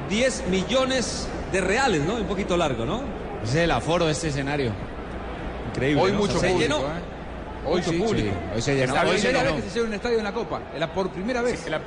[0.09, 2.15] 10 millones de reales, ¿no?
[2.15, 3.01] Un poquito largo, ¿no?
[3.43, 4.71] Ese es el aforo de este escenario.
[5.69, 6.01] Increíble.
[6.01, 6.17] Hoy ¿no?
[6.19, 6.77] mucho Se público, llenó.
[6.79, 7.01] ¿eh?
[7.65, 8.29] Hoy Mucho sí, público.
[8.29, 8.83] sí, hoy se llenó.
[8.85, 9.55] Es la Hoy se primera llenó.
[9.55, 10.61] vez que se llena un estadio en la Copa.
[10.77, 11.63] La por primera vez.
[11.63, 11.81] Bueno,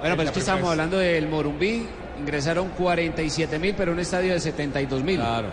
[0.00, 1.86] pero es que la estamos hablando del Morumbí.
[2.20, 5.16] Ingresaron 47 mil, pero un estadio de 72 mil.
[5.16, 5.48] Claro.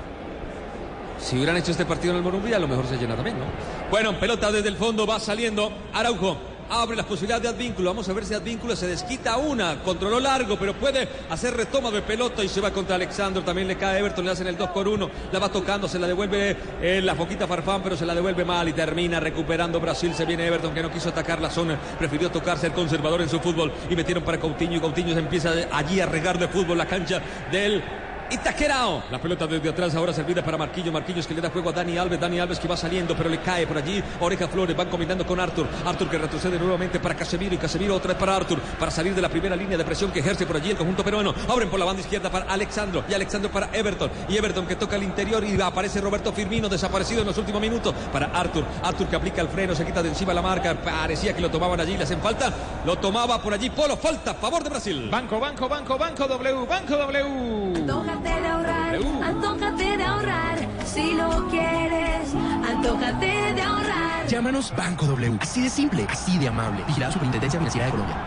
[1.21, 3.45] Si hubieran hecho este partido en el Morumbí, a lo mejor se llena también, ¿no?
[3.89, 6.38] Bueno, pelota desde el fondo, va saliendo Araujo.
[6.73, 7.89] Abre las posibilidades de Advínculo.
[7.89, 9.84] Vamos a ver si Advínculo se desquita una.
[9.84, 13.43] Controló largo, pero puede hacer retoma de pelota y se va contra Alexandro.
[13.43, 15.10] También le cae Everton, le hacen el 2 por 1.
[15.34, 18.69] La va tocando, se la devuelve eh, la foquita Farfán, pero se la devuelve mal
[18.69, 20.13] y termina recuperando Brasil.
[20.13, 23.41] Se viene Everton que no quiso atacar la zona, prefirió tocar, ser conservador en su
[23.41, 26.86] fútbol y metieron para Coutinho y Coutinho se empieza allí a regar de fútbol la
[26.86, 27.84] cancha del
[28.32, 29.04] Itaquerao.
[29.12, 30.91] La pelota desde atrás ahora servida para Marquillo.
[30.91, 32.20] Marquillos que le da juego a Dani Alves.
[32.20, 34.02] Dani Alves que va saliendo, pero le cae por allí.
[34.22, 35.67] Oreja Flores van combinando con Arthur.
[35.86, 38.60] Arthur que retrocede nuevamente para Casemiro y Casemiro otra vez para Arthur.
[38.80, 41.34] Para salir de la primera línea de presión que ejerce por allí el conjunto peruano.
[41.50, 44.10] Abren por la banda izquierda para Alexandro y Alexandro para Everton.
[44.30, 47.94] Y Everton que toca el interior y aparece Roberto Firmino desaparecido en los últimos minutos
[48.13, 48.63] para Arthur.
[48.84, 50.74] Arthur que aplica el freno, se quita de encima la marca.
[50.76, 52.54] Parecía que lo tomaban allí, le hacen falta.
[52.86, 53.98] Lo tomaba por allí Polo.
[53.98, 55.10] Falta a favor de Brasil.
[55.12, 58.20] Banco, banco, banco, banco W, banco W.
[58.21, 60.60] Antójate de ahorrar, antójate de ahorrar.
[60.86, 62.34] Si lo quieres,
[62.69, 64.27] antójate de ahorrar.
[64.27, 65.38] Llámanos Banco W.
[65.41, 66.84] Así de simple, así de amable.
[66.86, 68.17] Vigilada Superintendencia Financiera de Colombia.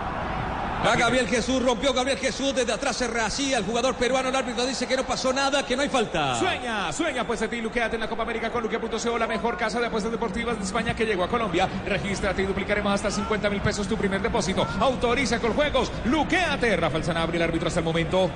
[0.87, 4.67] Va Gabriel Jesús, rompió Gabriel Jesús, desde atrás se rehacía el jugador peruano, el árbitro
[4.67, 6.39] dice que no pasó nada, que no hay falta.
[6.39, 9.81] Sueña, sueña, pues a ti, luqueate en la Copa América con luquea.co, la mejor casa
[9.81, 11.71] de apuestas deportivas de España que llegó a Colombia.
[11.87, 14.67] Regístrate y duplicaremos hasta 50 mil pesos tu primer depósito.
[14.79, 16.77] Autoriza con juegos, luqueate.
[16.77, 18.31] Rafael Sanabria, el árbitro hasta el momento.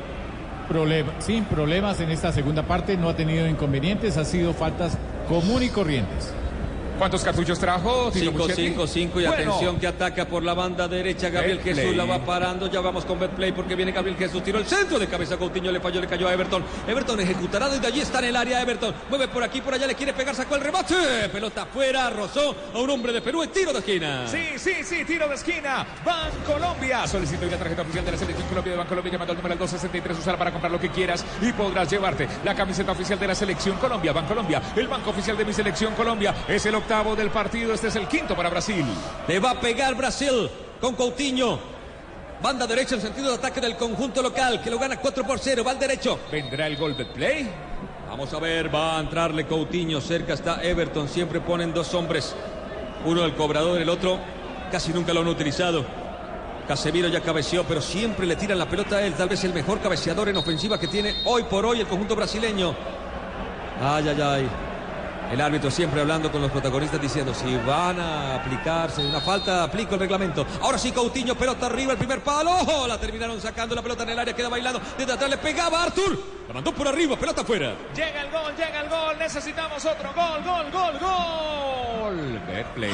[0.69, 5.63] Problema, sin problemas en esta segunda parte, no ha tenido inconvenientes, ha sido faltas común
[5.63, 6.33] y corrientes.
[6.99, 8.11] ¿Cuántos cartuchos trajo?
[8.11, 8.69] Tito 5, Puchetti?
[8.71, 11.77] 5, 5 y Bueno, atención que ataca por la banda derecha Gabriel Betplay.
[11.77, 14.99] Jesús la va parando, ya vamos con Betplay porque viene Gabriel Jesús, tiró el centro
[14.99, 18.25] de cabeza Coutinho, le falló, le cayó a Everton, Everton ejecutará desde allí está en
[18.27, 21.63] el área Everton, mueve por aquí, por allá, le quiere pegar, sacó el remate, pelota
[21.63, 24.27] afuera, rozó a un hombre de Perú, en tiro de esquina.
[24.27, 25.87] Sí, sí, sí, tiro de esquina.
[26.05, 27.07] Ban Colombia.
[27.07, 29.53] Solicito hoy la tarjeta oficial de la selección Colombia de Ban Colombia llamando al número
[29.53, 30.19] al 263.
[30.19, 33.77] Usarla para comprar lo que quieras y podrás llevarte la camiseta oficial de la selección
[33.77, 34.13] Colombia.
[34.13, 36.35] Ban Colombia, el banco oficial de mi selección Colombia.
[36.49, 37.75] Es el octavo del partido.
[37.75, 38.83] Este es el quinto para Brasil.
[39.27, 40.49] Le va a pegar Brasil
[40.81, 41.59] con Coutinho.
[42.43, 45.63] Banda derecha en sentido de ataque del conjunto local que lo gana 4 por 0.
[45.67, 46.19] Va al derecho.
[46.33, 47.51] ¿Vendrá el gol de play?
[48.09, 50.01] Vamos a ver, va a entrarle Coutinho.
[50.01, 51.11] Cerca está Everton.
[51.11, 52.35] Siempre ponen dos hombres.
[53.05, 54.19] Uno el cobrador, el otro
[54.73, 55.85] casi nunca lo han utilizado.
[56.67, 59.13] Casemiro ya cabeceó, pero siempre le tiran la pelota a él.
[59.13, 62.75] Tal vez el mejor cabeceador en ofensiva que tiene hoy por hoy el conjunto brasileño.
[63.79, 64.68] Ay, ay, ay.
[65.31, 69.95] El árbitro siempre hablando con los protagonistas diciendo si van a aplicarse una falta, aplico
[69.95, 70.47] el reglamento.
[70.63, 72.51] Ahora sí Coutinho, pelota arriba, el primer palo.
[72.51, 72.87] ¡Oh!
[72.87, 74.81] La terminaron sacando la pelota en el área, queda bailando.
[74.97, 76.19] Desde atrás le pegaba a Artur.
[76.49, 77.75] La mandó por arriba, pelota afuera.
[77.95, 79.19] Llega el gol, llega el gol.
[79.19, 82.41] Necesitamos otro gol, gol, gol, gol.
[82.47, 82.91] Betplay.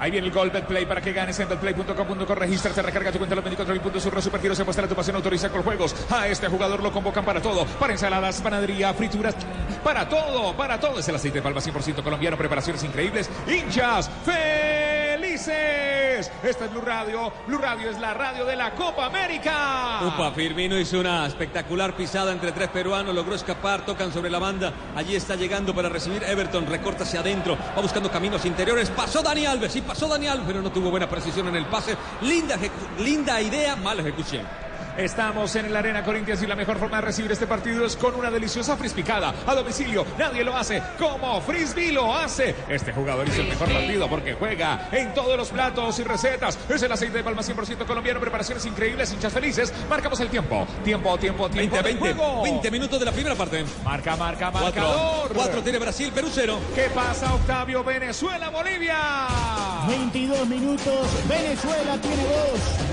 [0.00, 2.34] Ahí viene el gol Betplay para que ganes en betplay.com.co.
[2.34, 4.02] Regístrate, recarga tu cuenta los 24 mil puntos.
[4.02, 5.16] Surro Super Giros se muestra tu pasión.
[5.16, 5.94] Autoriza con juegos.
[6.10, 7.66] A este jugador lo convocan para todo.
[7.66, 9.34] Para ensaladas, panadería, frituras.
[9.84, 10.98] Para todo, para todo.
[10.98, 12.36] Es el aceite de palma 100% colombiano.
[12.38, 13.28] Preparaciones increíbles.
[13.46, 14.10] Hinchas
[15.48, 17.32] Esta es Blue Radio.
[17.46, 20.00] Blue Radio es la radio de la Copa América.
[20.02, 24.70] Upa, Firmino hizo una espectacular pisada entre tres peruanos, logró escapar, tocan sobre la banda,
[24.94, 29.46] allí está llegando para recibir Everton, recorta hacia adentro, va buscando caminos interiores, pasó Dani
[29.46, 31.96] Alves, sí pasó Dani Alves, pero no tuvo buena precisión en el pase,
[32.98, 34.69] linda idea, mala ejecución.
[34.96, 38.14] Estamos en la Arena Corinthians y la mejor forma de recibir este partido es con
[38.14, 40.04] una deliciosa frispicada a domicilio.
[40.18, 42.54] Nadie lo hace como Frisbee lo hace.
[42.68, 46.58] Este jugador hizo el mejor partido porque juega en todos los platos y recetas.
[46.68, 49.72] Es el aceite de palma 100% colombiano, preparaciones increíbles, hinchas felices.
[49.88, 50.66] Marcamos el tiempo.
[50.84, 51.76] Tiempo, tiempo, tiempo.
[51.76, 52.42] 20, de 20, juego.
[52.42, 53.64] 20 minutos de la primera parte.
[53.84, 55.32] Marca, marca, marcador.
[55.34, 56.58] cuatro tiene Brasil, Perú cero.
[56.74, 57.82] ¿Qué pasa, Octavio?
[57.84, 58.96] Venezuela, Bolivia.
[59.88, 62.22] 22 minutos, Venezuela tiene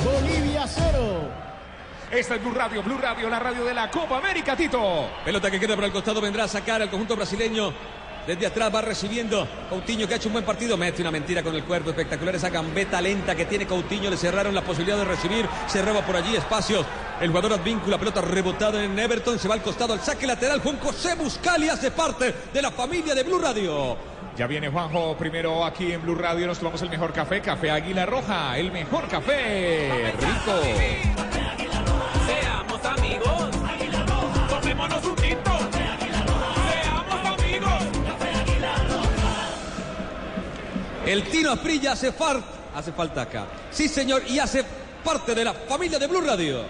[0.03, 1.46] 2, Bolivia 0.
[2.11, 5.09] Esta es Blue Radio, Blue Radio, la radio de la Copa América, Tito.
[5.25, 7.73] Pelota que queda por el costado, vendrá a sacar al conjunto brasileño.
[8.25, 10.77] Desde atrás va recibiendo Coutinho que ha hecho un buen partido.
[10.77, 11.89] Mete una mentira con el cuerpo.
[11.89, 14.09] Espectacular esa gambeta lenta que tiene Coutinho.
[14.09, 15.47] Le cerraron la posibilidad de recibir.
[15.67, 16.85] Cerraba por allí espacios.
[17.21, 19.37] El jugador advíncula, pelota rebotada en Everton.
[19.37, 20.61] Se va al costado al saque lateral.
[20.61, 23.97] Juan José Buscali hace parte de la familia de Blue Radio.
[24.37, 28.05] Ya viene Juanjo, primero aquí en Blue Radio nos tomamos el mejor café, Café Águila
[28.05, 31.66] Roja, el mejor café, rico.
[41.07, 42.41] El Tino Asprilla hace, far-
[42.75, 43.45] hace falta acá.
[43.71, 44.63] Sí, señor, y hace
[45.03, 46.61] parte de la familia de Blue Radio.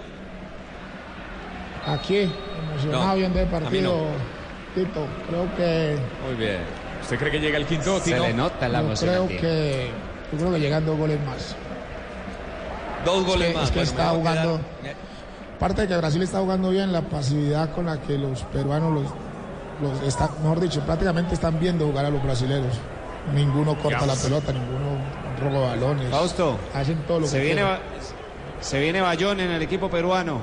[1.86, 2.30] Aquí,
[2.70, 4.74] emocionado No, viendo el partido, no.
[4.74, 5.06] Tito.
[5.28, 5.96] Creo que.
[6.26, 6.58] Muy bien.
[7.02, 9.90] ¿Usted cree que llega el quinto, Se le nota la emoción creo que-
[10.32, 11.56] Yo creo que llegan dos goles más.
[13.04, 13.64] Dos goles Es que- más.
[13.64, 14.60] es que Bueno, está a quedar- jugando-
[15.56, 19.04] Aparte de que Brasil está jugando bien, la pasividad con la que los peruanos los,
[19.90, 22.74] los están, mejor dicho, prácticamente están viendo jugar a los brasileños.
[23.34, 24.98] Ninguno corta la pelota, ninguno
[25.40, 26.10] roba balones.
[26.10, 27.80] Fausto, Hacen todo lo se que viene, quieren.
[28.60, 30.40] Se viene Bayón en el equipo peruano.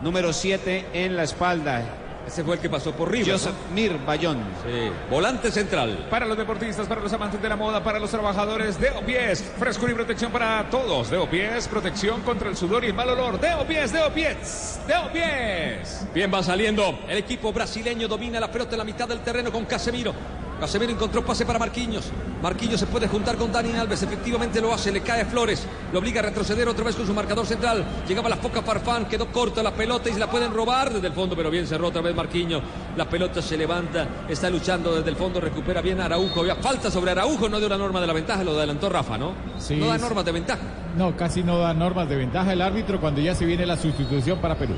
[0.00, 1.82] Número 7 en la espalda.
[2.26, 4.38] Ese fue el que pasó por River, Joseph Mir Bayón.
[4.64, 6.06] Sí, volante central.
[6.08, 9.92] Para los deportistas, para los amantes de la moda, para los trabajadores de Opies, frescura
[9.92, 11.10] y protección para todos.
[11.10, 13.40] De Opies, protección contra el sudor y el mal olor.
[13.40, 16.06] De Opies, de Opies, de Opies.
[16.14, 17.00] Bien va saliendo.
[17.08, 20.14] El equipo brasileño domina la pelota en la mitad del terreno con Casemiro.
[20.62, 22.12] Casemiro encontró pase para Marquinhos.
[22.40, 24.04] Marquinhos se puede juntar con Dani Alves.
[24.04, 24.92] Efectivamente lo hace.
[24.92, 25.66] Le cae Flores.
[25.92, 27.84] Lo obliga a retroceder otra vez con su marcador central.
[28.06, 29.06] Llegaba la foca Farfán.
[29.06, 31.34] Quedó corta la pelota y se la pueden robar desde el fondo.
[31.34, 32.62] Pero bien cerró otra vez Marquinhos.
[32.96, 34.06] La pelota se levanta.
[34.28, 35.40] Está luchando desde el fondo.
[35.40, 36.38] Recupera bien Araujo.
[36.38, 37.48] Había falta sobre Araujo.
[37.48, 38.44] No dio la norma de la ventaja.
[38.44, 39.32] Lo adelantó Rafa, ¿no?
[39.58, 40.62] Sí, no da normas de ventaja.
[40.96, 44.38] No, casi no da normas de ventaja el árbitro cuando ya se viene la sustitución
[44.38, 44.74] para Perú.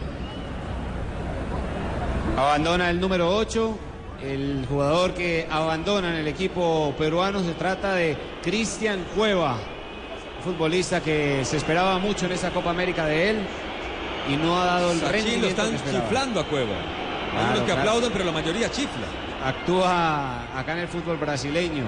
[2.38, 3.78] Abandona el número 8.
[4.24, 9.58] El jugador que abandona en el equipo peruano se trata de Cristian Cueva,
[10.42, 13.38] futbolista que se esperaba mucho en esa Copa América de él
[14.32, 16.04] y no ha dado el Sachín lo rendimiento están que esperaba.
[16.04, 16.70] chiflando a Cueva.
[16.74, 17.80] Hay Claro, unos que claro.
[17.80, 19.06] aplauden, pero la mayoría chifla.
[19.44, 21.84] Actúa acá en el fútbol brasileño.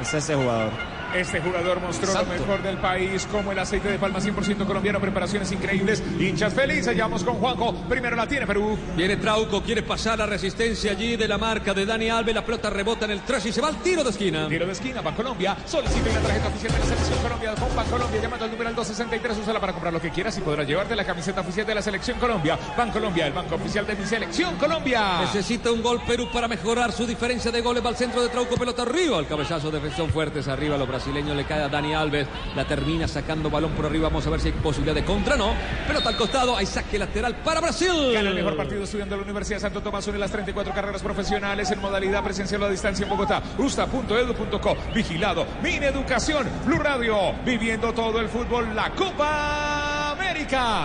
[0.00, 0.70] Está este jugador.
[1.14, 5.50] Este jugador mostró lo mejor del país, como el aceite de palma 100% colombiano, preparaciones
[5.52, 6.94] increíbles, hinchas felices.
[6.94, 7.74] Llevamos con Juanjo.
[7.88, 8.78] Primero la tiene Perú.
[8.94, 12.34] Viene Trauco, quiere pasar la resistencia allí de la marca de Dani Alves.
[12.34, 14.48] La pelota rebota en el trash y se va al tiro de esquina.
[14.48, 15.56] Tiro de esquina, Bancolombia.
[15.66, 18.20] Solicite la tarjeta oficial de la Selección Colombia con Bancolombia.
[18.20, 19.38] Llamando al número 263.
[19.38, 22.18] Úsala para comprar lo que quieras y podrás llevarte la camiseta oficial de la Selección
[22.18, 22.58] Colombia.
[22.76, 25.20] Bancolombia, el banco oficial de mi Selección Colombia.
[25.20, 27.84] Necesita un gol Perú para mejorar su diferencia de goles.
[27.84, 29.18] Va al centro de Trauco, pelota arriba.
[29.18, 30.76] El cabezazo, defensión fuertes arriba.
[30.76, 32.26] Los brasileños le cae a Dani Alves.
[32.56, 34.08] La termina sacando balón por arriba.
[34.08, 35.36] Vamos a ver si hay posibilidad de contra.
[35.36, 35.54] No.
[35.86, 36.56] Pelota al costado.
[36.56, 38.12] Hay saque lateral para Brasil.
[38.12, 40.06] Gana el mejor partido estudiando la Universidad Santo Tomás.
[40.08, 43.42] Une las 34 carreras profesionales en modalidad presencial a distancia en Bogotá.
[43.58, 44.76] Usta.edu.co.
[44.92, 45.46] Vigilado.
[45.62, 46.48] Mini Educación.
[46.66, 47.32] Blue Radio.
[47.44, 48.74] Viviendo todo el fútbol.
[48.74, 49.87] La Copa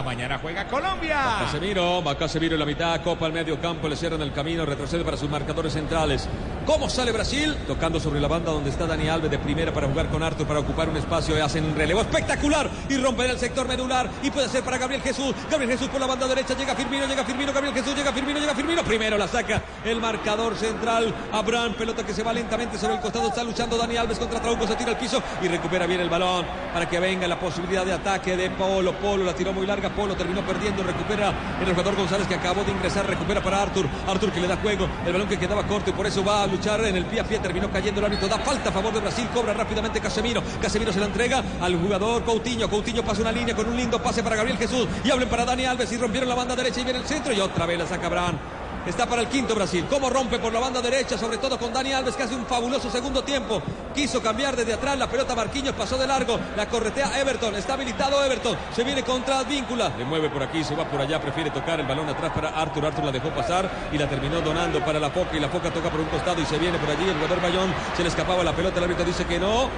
[0.03, 1.37] Mañana juega Colombia.
[1.39, 5.03] Casemiro, va Casemiro en la mitad, copa al medio campo, le cierran el camino, retrocede
[5.03, 6.27] para sus marcadores centrales.
[6.65, 7.55] ¿Cómo sale Brasil?
[7.67, 10.59] Tocando sobre la banda donde está Dani Alves de primera para jugar con Arthur para
[10.59, 14.63] ocupar un espacio hacen un relevo espectacular y rompen el sector medular y puede ser
[14.63, 15.35] para Gabriel Jesús.
[15.51, 18.55] Gabriel Jesús por la banda derecha, llega Firmino, llega Firmino, Gabriel Jesús, llega Firmino, llega
[18.55, 18.83] Firmino.
[18.83, 21.13] Primero la saca el marcador central.
[21.31, 24.65] Abraham, pelota que se va lentamente sobre el costado, está luchando Dani Alves contra Trauco,
[24.65, 27.93] se tira al piso y recupera bien el balón para que venga la posibilidad de
[27.93, 28.93] ataque de Polo.
[28.93, 32.71] Polo la tiró muy larga, Polo terminó perdiendo, recupera el jugador González que acabó de
[32.71, 33.85] ingresar, recupera para Arthur.
[34.07, 36.47] Arthur que le da juego, el balón que quedaba corto y por eso va a
[36.47, 39.01] luchar en el pie a pie, terminó cayendo el árbitro, da falta a favor de
[39.01, 40.41] Brasil, cobra rápidamente Casemiro.
[40.61, 42.69] Casemiro se la entrega al jugador Coutinho.
[42.69, 45.65] Coutinho pasa una línea con un lindo pase para Gabriel Jesús y hablen para Dani
[45.65, 48.07] Alves y rompieron la banda derecha y viene el centro y otra vez la saca
[48.07, 48.62] Abraham.
[48.85, 49.85] Está para el quinto Brasil.
[49.89, 51.17] ¿Cómo rompe por la banda derecha?
[51.17, 53.61] Sobre todo con Dani Alves que hace un fabuloso segundo tiempo.
[53.95, 54.97] Quiso cambiar desde atrás.
[54.97, 56.37] La pelota Marquinhos pasó de largo.
[56.57, 57.55] La corretea Everton.
[57.55, 58.57] Está habilitado Everton.
[58.75, 59.93] Se viene contra Advíncula.
[59.97, 61.21] Le mueve por aquí, se va por allá.
[61.21, 62.85] Prefiere tocar el balón atrás para Arthur.
[62.85, 65.37] Arthur la dejó pasar y la terminó donando para la Foca.
[65.37, 67.07] Y la Foca toca por un costado y se viene por allí.
[67.07, 68.79] El jugador Bayón se le escapaba la pelota.
[68.79, 69.69] El árbitro dice que no.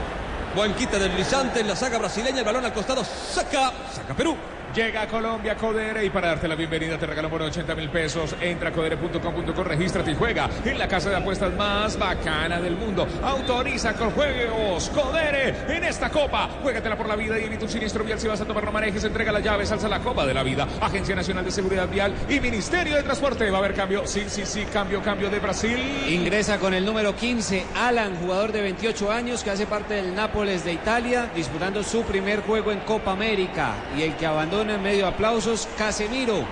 [0.55, 2.39] Buen quita del Lisante en la saga brasileña.
[2.39, 3.03] El balón al costado.
[3.03, 3.71] Saca.
[3.93, 4.35] Saca Perú.
[4.75, 8.35] Llega a Colombia Codere y para darte la bienvenida te regalamos por 80 mil pesos.
[8.41, 13.07] Entra a codere.com.co, regístrate y juega en la casa de apuestas más bacana del mundo.
[13.23, 16.49] Autoriza con juegos Codere en esta copa.
[16.61, 19.05] Juégatela por la vida y evita un siniestro vial si vas a tomar no manejes.
[19.05, 20.67] Entrega la llave, salsa la copa de la vida.
[20.81, 23.49] Agencia Nacional de Seguridad Vial y Ministerio de Transporte.
[23.49, 24.05] Va a haber cambio.
[24.05, 25.79] Sí, sí, sí, cambio, cambio de Brasil.
[26.09, 30.65] Ingresa con el número 15, Alan, jugador de 28 años que hace parte del Nápoles
[30.65, 33.75] de Italia, disputando su primer juego en Copa América.
[33.97, 36.43] Y el que abandona en medio de aplausos, Casemiro,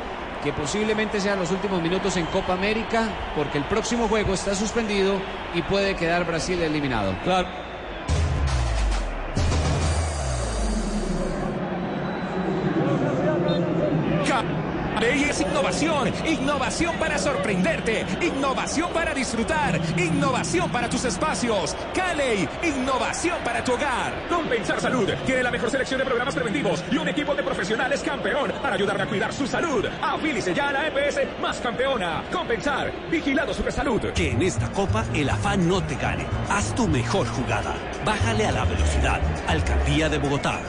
[0.44, 5.16] que posiblemente sean los últimos minutos en Copa América, porque el próximo juego está suspendido
[5.54, 7.16] y puede quedar Brasil eliminado.
[7.24, 7.63] Claro.
[15.64, 21.74] Innovación, innovación para sorprenderte, innovación para disfrutar, innovación para tus espacios.
[21.94, 24.28] Caley, innovación para tu hogar.
[24.28, 28.52] Compensar Salud tiene la mejor selección de programas preventivos y un equipo de profesionales campeón
[28.62, 29.86] para ayudarle a cuidar su salud.
[30.02, 32.26] Afílice ya a la EPS más campeona.
[32.30, 34.02] Compensar, vigilado Super Salud.
[34.14, 36.26] Que en esta copa el afán no te gane.
[36.50, 37.74] Haz tu mejor jugada.
[38.04, 39.22] Bájale a la velocidad.
[39.48, 40.60] Alcaldía de Bogotá.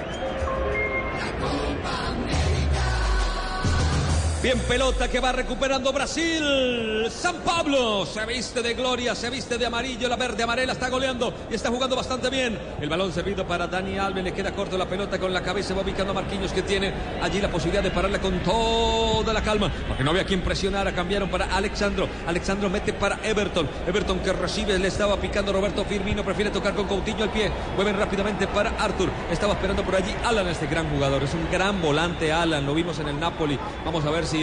[4.45, 7.07] Bien pelota que va recuperando Brasil.
[7.09, 11.33] San Pablo se viste de gloria, se viste de amarillo, la verde amarela está goleando
[11.51, 12.59] y está jugando bastante bien.
[12.79, 15.81] El balón servido para Dani Alves, le queda corto la pelota con la cabeza, va
[15.81, 20.05] ubicando a Marquinhos que tiene allí la posibilidad de pararle con toda la calma, porque
[20.05, 22.07] no había quien presionara, cambiaron para Alexandro.
[22.27, 23.67] Alexandro mete para Everton.
[23.87, 27.51] Everton que recibe, le estaba picando Roberto Firmino, prefiere tocar con Coutinho al pie.
[27.77, 29.09] Mueven rápidamente para Arthur.
[29.33, 31.23] Estaba esperando por allí Alan, este gran jugador.
[31.23, 33.59] Es un gran volante Alan, lo vimos en el Napoli.
[33.87, 34.34] Vamos a ver si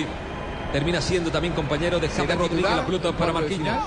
[0.71, 3.77] termina siendo también compañero de Javier Rodríguez la pelota para Marquinhos.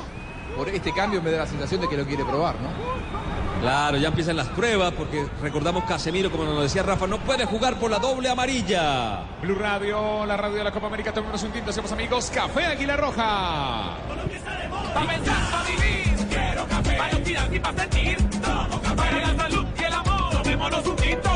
[0.56, 2.68] Por este cambio me da la sensación de que lo quiere probar, ¿no?
[3.60, 7.78] Claro, ya empiezan las pruebas porque recordamos Casemiro, como nos decía Rafa, no puede jugar
[7.78, 9.22] por la doble amarilla.
[9.40, 12.30] Blue Radio, la radio de la Copa América, tomémonos un tinto, seamos amigos.
[12.32, 13.96] Café Águila Roja.
[14.92, 16.96] Pa' pensar, pa' vivir, quiero café.
[16.98, 18.96] Para y para sentir, tomo café.
[18.96, 21.30] Para la salud y el amor, tomémonos un tinto.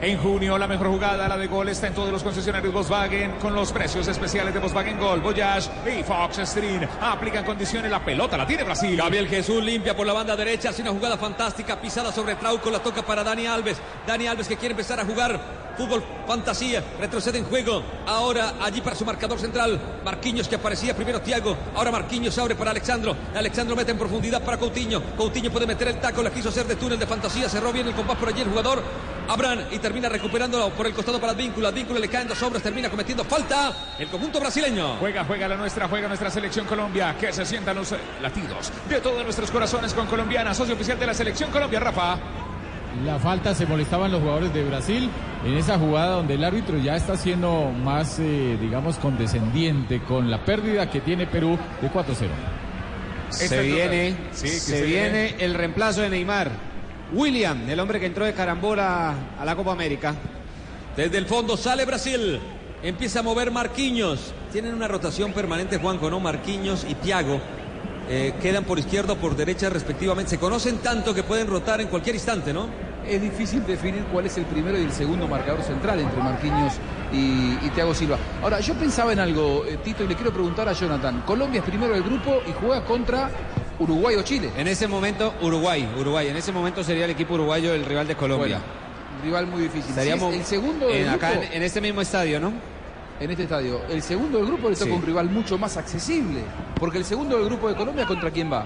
[0.00, 3.52] En junio, la mejor jugada, la de gol, está en todos los concesionarios Volkswagen con
[3.52, 6.86] los precios especiales de Volkswagen Gol, Voyage y Fox Stream.
[7.00, 8.96] Aplican condiciones, la pelota la tiene Brasil.
[8.96, 12.78] Gabriel Jesús limpia por la banda derecha, hace una jugada fantástica, pisada sobre Trauco, la
[12.78, 13.76] toca para Dani Alves.
[14.06, 15.40] Dani Alves que quiere empezar a jugar
[15.76, 17.82] fútbol fantasía, retrocede en juego.
[18.06, 22.70] Ahora allí para su marcador central, Marquinhos que aparecía primero Tiago, ahora Marquinhos abre para
[22.70, 23.16] Alexandro.
[23.34, 25.02] Alexandro mete en profundidad para Coutinho.
[25.16, 27.94] Coutinho puede meter el taco, la quiso hacer de túnel de fantasía, cerró bien el
[27.94, 28.80] compás por allí el jugador.
[29.28, 31.68] Abraham y termina recuperándolo por el costado para Advíncula.
[31.68, 34.96] Advíncula le caen dos hombres, termina cometiendo falta el conjunto brasileño.
[34.96, 37.14] Juega, juega la nuestra, juega nuestra selección Colombia.
[37.20, 41.06] Que se sientan los eh, latidos de todos nuestros corazones con Colombiana, socio oficial de
[41.06, 42.18] la selección Colombia, Rafa.
[43.04, 45.10] La falta se molestaban los jugadores de Brasil
[45.44, 50.44] en esa jugada donde el árbitro ya está siendo más, eh, digamos, condescendiente con la
[50.44, 52.28] pérdida que tiene Perú de 4-0.
[53.30, 56.50] Se viene, se, viene el reemplazo de Neymar.
[57.12, 60.14] William, el hombre que entró de carambola a la Copa América.
[60.96, 62.38] Desde el fondo sale Brasil.
[62.82, 64.32] Empieza a mover Marquinhos.
[64.52, 66.20] Tienen una rotación permanente, Juanjo, ¿no?
[66.20, 67.40] Marquinhos y Thiago.
[68.10, 70.30] eh, quedan por izquierda o por derecha respectivamente.
[70.30, 72.66] Se conocen tanto que pueden rotar en cualquier instante, ¿no?
[73.06, 76.74] Es difícil definir cuál es el primero y el segundo marcador central entre Marquinhos
[77.12, 78.18] y, y Thiago Silva.
[78.42, 81.22] Ahora, yo pensaba en algo, eh, Tito, y le quiero preguntar a Jonathan.
[81.26, 83.30] Colombia es primero del grupo y juega contra
[83.78, 84.50] Uruguay o Chile.
[84.56, 86.28] En ese momento, Uruguay, Uruguay.
[86.28, 88.58] En ese momento sería el equipo uruguayo el rival de Colombia.
[88.58, 89.96] Bueno, rival muy difícil.
[89.96, 92.52] Es el segundo en, acá grupo- en, en este mismo estadio, ¿no?
[93.20, 93.80] en este estadio.
[93.88, 94.96] El segundo del grupo le toca Sí.
[94.96, 96.40] un rival mucho más accesible.
[96.78, 98.64] Porque el segundo del grupo de Colombia, ¿contra quién va?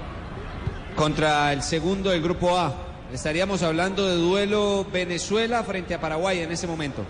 [0.94, 2.72] Contra el segundo del grupo A.
[3.12, 7.02] Estaríamos hablando de duelo Venezuela frente a Paraguay en ese momento.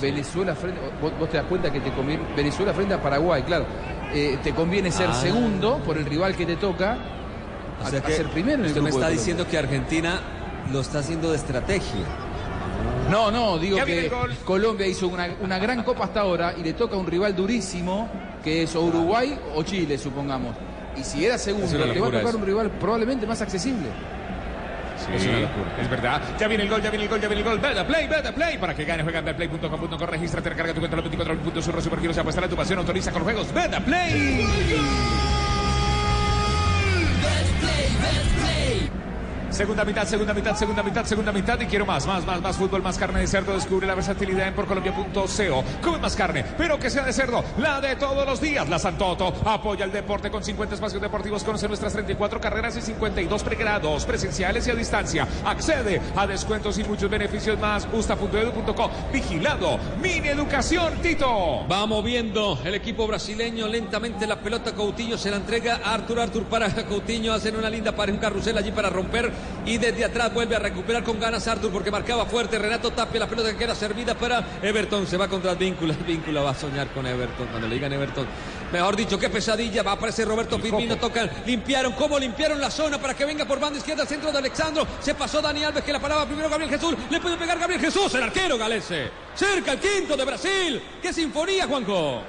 [0.00, 0.80] Venezuela frente.
[1.02, 2.22] Vos, vos te das cuenta que te conviene.
[2.34, 3.66] Venezuela frente a Paraguay, claro.
[4.12, 5.14] Eh, te conviene ser Ah.
[5.14, 6.98] segundo por el rival que te toca.
[7.82, 10.20] O a- sea a que ser primero en el usted me está diciendo que Argentina
[10.72, 12.04] lo está haciendo de estrategia.
[13.10, 14.10] No, no, digo que.
[14.44, 18.08] Colombia hizo una, una gran copa hasta ahora y le toca un rival durísimo,
[18.44, 20.54] que es o Uruguay o Chile, supongamos.
[20.96, 22.38] Y si era segundo, te va a tocar eso.
[22.38, 23.88] un rival probablemente más accesible.
[25.00, 25.28] Sí,
[25.80, 26.20] es, verdad.
[26.38, 27.58] Ya viene el gol, ya viene el gol, ya viene el gol.
[27.58, 28.58] Beta Play, Beta Play.
[28.58, 30.06] Para que gane, juega betplay.com.co.
[30.06, 31.64] Regístrate, recarga tu cuenta los 24 puntos.
[31.64, 32.18] Surro Supergiros.
[32.18, 32.78] Apuesta a tu pasión.
[32.78, 33.52] Autoriza con juegos.
[33.52, 35.29] Beta Play.
[39.60, 42.82] Segunda mitad, segunda mitad, segunda mitad, segunda mitad y quiero más, más, más, más fútbol,
[42.82, 43.52] más carne de cerdo.
[43.52, 45.64] Descubre la versatilidad en porcolombia.co.
[45.82, 48.66] Come más carne, pero que sea de cerdo, la de todos los días.
[48.70, 51.44] La Santoto apoya el deporte con 50 espacios deportivos.
[51.44, 55.28] Conoce nuestras 34 carreras y 52 pregrados presenciales y a distancia.
[55.44, 57.86] Accede a descuentos y muchos beneficios más.
[57.92, 58.90] Usta.edu.co.
[59.12, 59.78] Vigilado.
[60.00, 61.68] Mini Educación, Tito.
[61.70, 64.72] Va moviendo el equipo brasileño lentamente la pelota.
[64.72, 66.18] Coutinho se la entrega a Artur.
[66.18, 67.34] Artur para Coutinho.
[67.34, 69.49] Hacen una linda para un carrusel allí para romper.
[69.66, 72.58] Y desde atrás vuelve a recuperar con ganas Artur porque marcaba fuerte.
[72.58, 73.20] Renato Tapia.
[73.20, 75.06] La pelota que queda servida para Everton.
[75.06, 75.94] Se va contra Víncula.
[76.06, 77.46] Víncula va a soñar con Everton.
[77.48, 78.26] Cuando le digan Everton.
[78.72, 79.82] Mejor dicho, qué pesadilla.
[79.82, 80.96] Va a aparecer Roberto Firmino.
[80.96, 81.30] Tocan.
[81.46, 81.92] Limpiaron.
[81.92, 84.86] ¿Cómo limpiaron la zona para que venga por banda izquierda al centro de Alexandro?
[85.00, 86.94] Se pasó Dani Alves que la paraba primero Gabriel Jesús.
[87.10, 88.14] Le puede pegar Gabriel Jesús.
[88.14, 89.10] El arquero galese.
[89.34, 90.82] Cerca el quinto de Brasil.
[91.02, 92.22] ¡Qué sinfonía, Juanjo!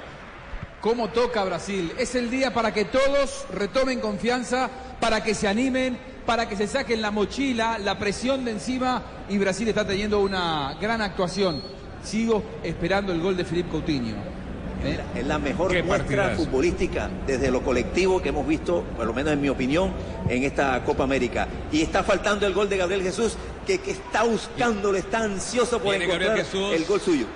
[0.80, 1.92] ¿Cómo toca Brasil?
[1.96, 4.68] Es el día para que todos retomen confianza,
[5.00, 5.96] para que se animen,
[6.26, 10.76] para que se saquen la mochila, la presión de encima y Brasil está teniendo una
[10.80, 11.62] gran actuación.
[12.02, 14.14] Sigo esperando el gol de Felipe Coutinho.
[14.84, 14.98] ¿eh?
[15.14, 19.40] Es la mejor muestra futbolística desde lo colectivo que hemos visto, por lo menos en
[19.40, 19.92] mi opinión,
[20.28, 21.46] en esta Copa América.
[21.70, 25.90] Y está faltando el gol de Gabriel Jesús, que, que está buscándolo, está ansioso por
[25.96, 26.72] Viene encontrar Jesús.
[26.74, 27.26] el gol suyo.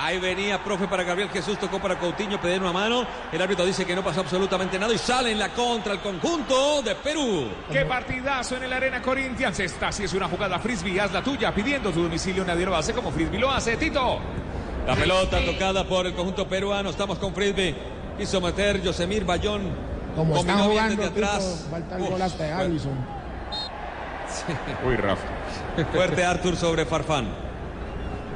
[0.00, 3.04] Ahí venía, profe, para Gabriel Jesús, tocó para Coutinho, pedir una mano.
[3.32, 6.82] El árbitro dice que no pasó absolutamente nada y sale en la contra el conjunto
[6.82, 7.48] de Perú.
[7.72, 9.58] Qué partidazo en el Arena Corinthians.
[9.58, 11.00] Esta sí es una jugada frisbee.
[11.00, 12.44] Haz la tuya pidiendo tu domicilio.
[12.44, 13.76] Nadie lo hace como frisbee lo hace.
[13.76, 14.20] Tito.
[14.86, 16.90] La pelota tocada por el conjunto peruano.
[16.90, 17.74] Estamos con Frisbee.
[18.16, 19.62] Quiso meter Yosemir Bayón.
[20.14, 21.66] Como están bien jugando, desde Tito, atrás.
[21.70, 22.66] falta el Uf, gol hasta.
[24.86, 25.22] Uy, Rafa.
[25.92, 27.47] Fuerte Arthur sobre Farfán.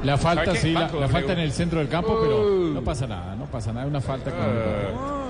[0.03, 1.11] La falta, sí, la, Banco la W.
[1.11, 4.31] falta en el centro del campo, pero no pasa nada, no pasa nada, una falta
[4.31, 5.23] con...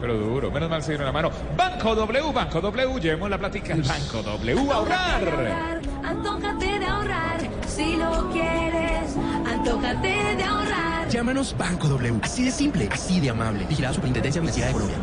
[0.00, 1.30] Pero duro, menos mal se dieron la mano.
[1.56, 3.74] Banco W, Banco W, llevemos la platica.
[3.74, 5.80] Banco W, ahorrar.
[6.04, 9.16] Antójate de ahorrar, si lo quieres,
[9.46, 11.08] antójate de ahorrar.
[11.08, 12.20] Llámanos Banco W.
[12.22, 13.64] Así de simple, así de amable.
[13.66, 14.96] Vigilado Superintendencia Financiera de Colombia.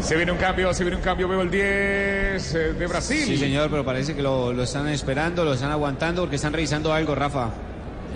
[0.00, 1.28] Se viene un cambio, se viene un cambio.
[1.28, 1.62] Veo el 10
[2.54, 3.24] eh, de Brasil.
[3.24, 6.92] Sí, señor, pero parece que lo, lo están esperando, lo están aguantando porque están revisando
[6.92, 7.50] algo, Rafa.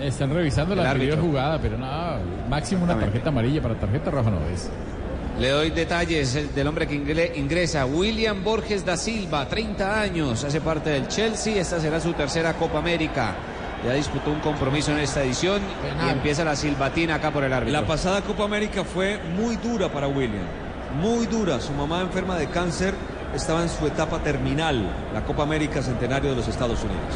[0.01, 1.29] Están revisando El la anterior árbitro.
[1.31, 2.19] jugada, pero nada,
[2.49, 4.69] máximo una tarjeta amarilla para tarjeta roja no es.
[5.39, 10.43] Le doy detalles el- del hombre que ingre- ingresa, William Borges da Silva, 30 años,
[10.43, 13.35] hace parte del Chelsea, esta será su tercera Copa América.
[13.85, 15.61] Ya disputó un compromiso en esta edición
[16.05, 17.79] y empieza la silbatina acá por el árbitro.
[17.79, 20.45] La pasada Copa América fue muy dura para William.
[20.99, 21.59] Muy dura.
[21.61, 22.95] Su mamá enferma de cáncer
[23.35, 24.89] estaba en su etapa terminal.
[25.13, 27.13] La Copa América Centenario de los Estados Unidos.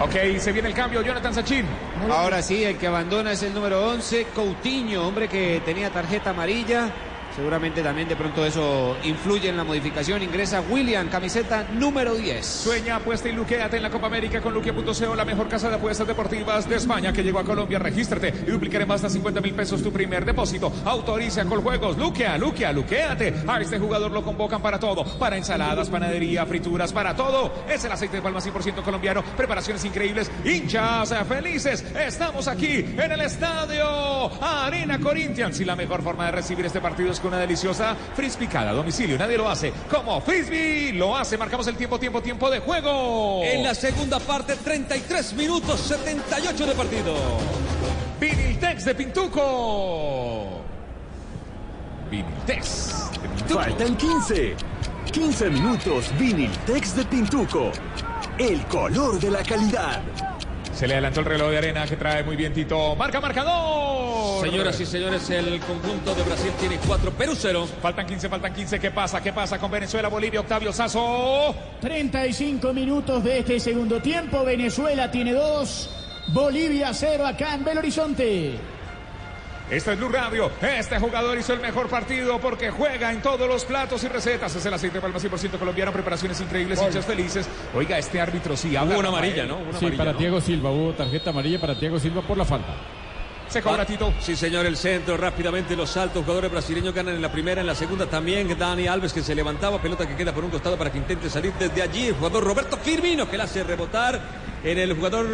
[0.00, 1.02] Ok, se viene el cambio.
[1.02, 1.66] Jonathan Sachin.
[2.10, 6.90] Ahora sí, el que abandona es el número 11, Coutinho, hombre que tenía tarjeta amarilla.
[7.34, 10.22] Seguramente también de pronto eso influye en la modificación.
[10.22, 12.46] Ingresa William, camiseta número 10.
[12.46, 16.06] Sueña, apuesta y luqueate en la Copa América con Luquia.co, la mejor casa de apuestas
[16.06, 17.80] deportivas de España que llegó a Colombia.
[17.80, 20.72] Regístrate y duplicaré más de 50 mil pesos tu primer depósito.
[20.84, 21.98] Autoriza con juegos.
[21.98, 23.34] Luquea, Luquea, luqueate.
[23.48, 25.04] A este jugador lo convocan para todo.
[25.18, 27.52] Para ensaladas, panadería, frituras, para todo.
[27.68, 29.24] Es el aceite de palma 100% colombiano.
[29.36, 30.30] Preparaciones increíbles.
[30.44, 31.84] Hinchas felices.
[31.98, 35.58] Estamos aquí en el estadio Arena Corinthians.
[35.60, 39.16] Y la mejor forma de recibir este partido es con una deliciosa frispicada a domicilio.
[39.16, 41.38] Nadie lo hace como Frisbee lo hace.
[41.38, 43.40] Marcamos el tiempo, tiempo, tiempo de juego.
[43.42, 47.14] En la segunda parte, 33 minutos 78 de partido.
[48.20, 50.60] Viniltex de Pintuco.
[52.10, 53.60] Viniltex de Pintuco.
[53.60, 54.56] Faltan 15.
[55.10, 57.72] 15 minutos Viniltex de Pintuco.
[58.36, 60.02] El color de la calidad.
[60.74, 62.96] Se le adelantó el reloj de arena que trae muy bien Tito.
[62.96, 64.44] Marca marcador.
[64.44, 67.68] Señoras y señores, el conjunto de Brasil tiene 4, Perú 0.
[67.80, 68.80] Faltan 15, faltan 15.
[68.80, 69.22] ¿Qué pasa?
[69.22, 71.54] ¿Qué pasa con Venezuela, Bolivia, Octavio Sazo?
[71.80, 74.44] 35 minutos de este segundo tiempo.
[74.44, 75.88] Venezuela tiene dos.
[76.28, 78.73] Bolivia cero acá en Belo Horizonte.
[79.70, 80.50] Este es Blue Radio.
[80.60, 84.54] Este jugador hizo el mejor partido porque juega en todos los platos y recetas.
[84.54, 85.90] Es el aceite de palma 100% colombiano.
[85.90, 87.48] Preparaciones increíbles, hinchas felices.
[87.74, 88.92] Oiga, este árbitro sí habla.
[88.94, 89.56] Hubo una amarilla, ¿no?
[89.56, 90.18] Una Sí, amarilla, para ¿no?
[90.18, 92.74] Thiago Silva hubo tarjeta amarilla para Thiago Silva por la falta.
[93.48, 94.12] Se cobra Tito.
[94.20, 96.22] Sí, señor, el centro rápidamente los saltos.
[96.22, 98.56] Jugadores brasileños ganan en la primera, en la segunda también.
[98.58, 101.52] Dani Alves que se levantaba, pelota que queda por un costado para que intente salir
[101.58, 102.08] desde allí.
[102.08, 104.20] El jugador Roberto Firmino que la hace rebotar
[104.62, 105.26] en el jugador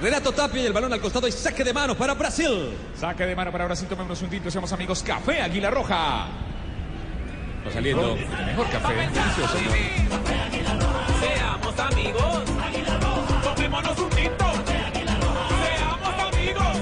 [0.00, 2.70] Renato Tapia y el balón al costado y saque de mano para Brasil.
[2.96, 3.88] Saque de mano para Brasil.
[3.88, 4.50] Tomémonos un tinto.
[4.50, 5.02] Seamos amigos.
[5.02, 6.28] Café Águila Roja.
[7.66, 8.14] Va saliendo.
[8.14, 8.94] El mejor café.
[8.94, 9.58] Delicioso.
[11.20, 12.42] Seamos amigos.
[13.42, 14.44] Tomémonos un tinto.
[15.66, 16.78] Seamos amigos.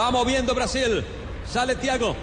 [0.00, 1.04] Va moviendo Brasil.
[1.46, 2.16] Sale Thiago.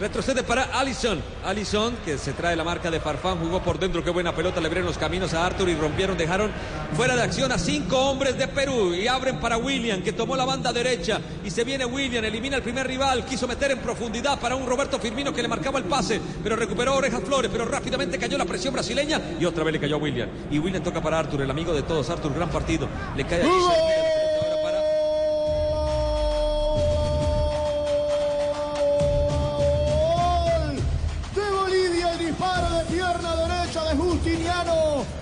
[0.00, 1.22] Retrocede para Allison.
[1.44, 4.02] Allison, que se trae la marca de Farfán, jugó por dentro.
[4.02, 4.60] Qué buena pelota.
[4.60, 6.50] Le abrieron los caminos a Arthur y rompieron, dejaron
[6.96, 8.92] fuera de acción a cinco hombres de Perú.
[8.92, 11.20] Y abren para William, que tomó la banda derecha.
[11.44, 13.24] Y se viene William, elimina al primer rival.
[13.24, 16.20] Quiso meter en profundidad para un Roberto Firmino que le marcaba el pase.
[16.42, 17.50] Pero recuperó Orejas Flores.
[17.52, 19.20] Pero rápidamente cayó la presión brasileña.
[19.38, 20.28] Y otra vez le cayó a William.
[20.50, 22.10] Y William toca para Arthur, el amigo de todos.
[22.10, 22.88] Arthur, gran partido.
[23.16, 24.03] Le cae allí.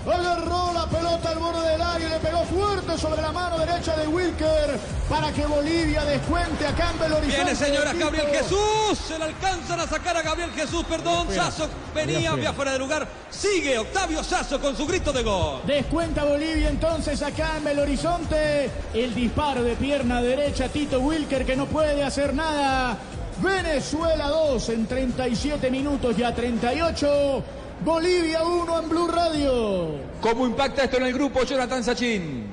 [0.05, 3.95] Agarró la pelota al borde del área y le pegó fuerte sobre la mano derecha
[3.95, 4.77] de Wilker
[5.09, 7.43] para que Bolivia descuente a Campbell Horizonte.
[7.43, 7.93] Viene señora.
[7.93, 8.99] Gabriel Jesús.
[9.07, 10.83] Se le alcanzan a sacar a Gabriel Jesús.
[10.89, 11.27] Perdón.
[11.33, 13.07] Sasso venía, había fuera de lugar.
[13.29, 15.61] Sigue Octavio Sasso con su grito de gol.
[15.65, 18.69] Descuenta Bolivia entonces acá en Belo Horizonte.
[18.93, 22.97] El disparo de pierna derecha, Tito Wilker que no puede hacer nada.
[23.41, 27.43] Venezuela 2 en 37 minutos, ya 38.
[27.83, 29.95] Bolivia 1 en Blue Radio.
[30.21, 32.45] ¿Cómo impacta esto en el grupo, Jonathan Sachin?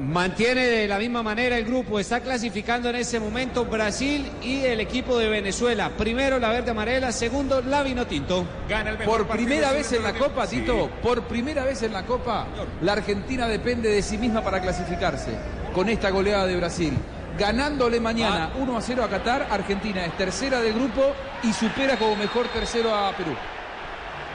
[0.00, 4.78] Mantiene de la misma manera el grupo, está clasificando en ese momento Brasil y el
[4.78, 5.90] equipo de Venezuela.
[5.98, 8.46] Primero la verde amarela, segundo la vino tinto.
[8.68, 10.60] Gana el Por primera vez en la Copa, Sí.
[10.60, 12.46] Tito, por primera vez en la Copa,
[12.80, 15.32] la Argentina depende de sí misma para clasificarse
[15.74, 16.96] con esta goleada de Brasil.
[17.38, 21.14] Ganándole mañana 1 a 0 a Qatar, Argentina es tercera del grupo
[21.44, 23.30] y supera como mejor tercero a Perú.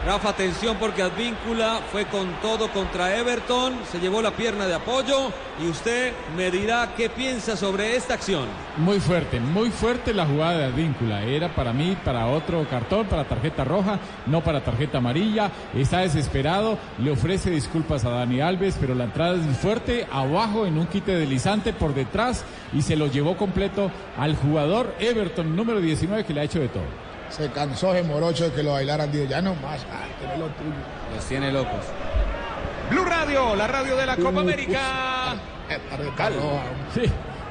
[0.05, 3.73] Rafa, atención porque Advíncula fue con todo contra Everton.
[3.89, 5.31] Se llevó la pierna de apoyo.
[5.63, 8.45] Y usted me dirá qué piensa sobre esta acción.
[8.75, 11.23] Muy fuerte, muy fuerte la jugada de Advíncula.
[11.23, 15.49] Era para mí, para otro cartón, para tarjeta roja, no para tarjeta amarilla.
[15.73, 20.77] Está desesperado, le ofrece disculpas a Dani Alves, pero la entrada es fuerte, abajo en
[20.77, 22.43] un quite deslizante por detrás
[22.73, 26.67] y se lo llevó completo al jugador Everton número 19 que le ha hecho de
[26.67, 27.12] todo.
[27.29, 29.11] Se cansó de Morocho de que lo bailaran.
[29.11, 29.85] Dijo, ya no más.
[29.91, 30.71] Ah, tenés lo tuyo.
[31.15, 31.79] Los tiene locos.
[32.89, 34.79] Blue Radio, la radio de la Copa América.
[35.89, 36.63] Tarjeta roja.
[36.93, 37.01] Sí.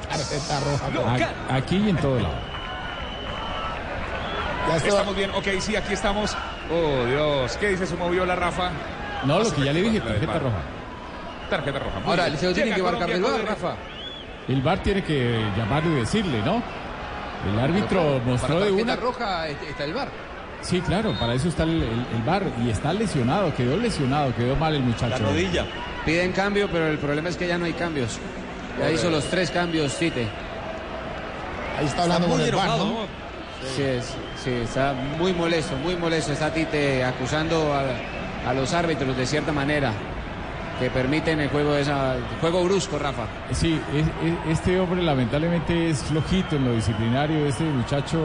[0.09, 1.29] Tarjeta roja.
[1.49, 2.35] Aquí y en todo lado.
[4.69, 4.87] Ya está.
[4.89, 6.37] Estamos bien, ok, sí, aquí estamos.
[6.71, 8.71] Oh, Dios, ¿qué dice su moviola, Rafa?
[9.25, 10.57] No, lo que ya le dije, tarjeta roja.
[11.49, 11.99] Tarjeta roja.
[12.05, 13.75] Ahora, lo tiene que marcar el- Rafa.
[14.47, 16.61] El VAR tiene que llamar y decirle, ¿no?
[17.51, 20.07] El árbitro mostró Para de una roja está el VAR.
[20.61, 21.83] Sí, claro, para eso está el, el,
[22.15, 25.23] el VAR y está lesionado, quedó lesionado, quedó mal el muchacho.
[26.05, 28.17] Piden cambio, pero el problema es que ya no hay cambios.
[28.79, 30.27] Ya hizo los tres cambios, Tite.
[31.77, 32.95] Ahí está hablando con el ¿no?
[33.75, 34.13] Sí, es-
[34.43, 36.31] sí, está muy molesto, muy molesto.
[36.33, 39.91] Está Tite acusando a, a los árbitros de cierta manera.
[40.83, 43.23] Que permiten el juego, de esa, juego brusco, Rafa.
[43.51, 47.45] Sí, es- es- este hombre lamentablemente es flojito en lo disciplinario.
[47.47, 48.19] Este muchacho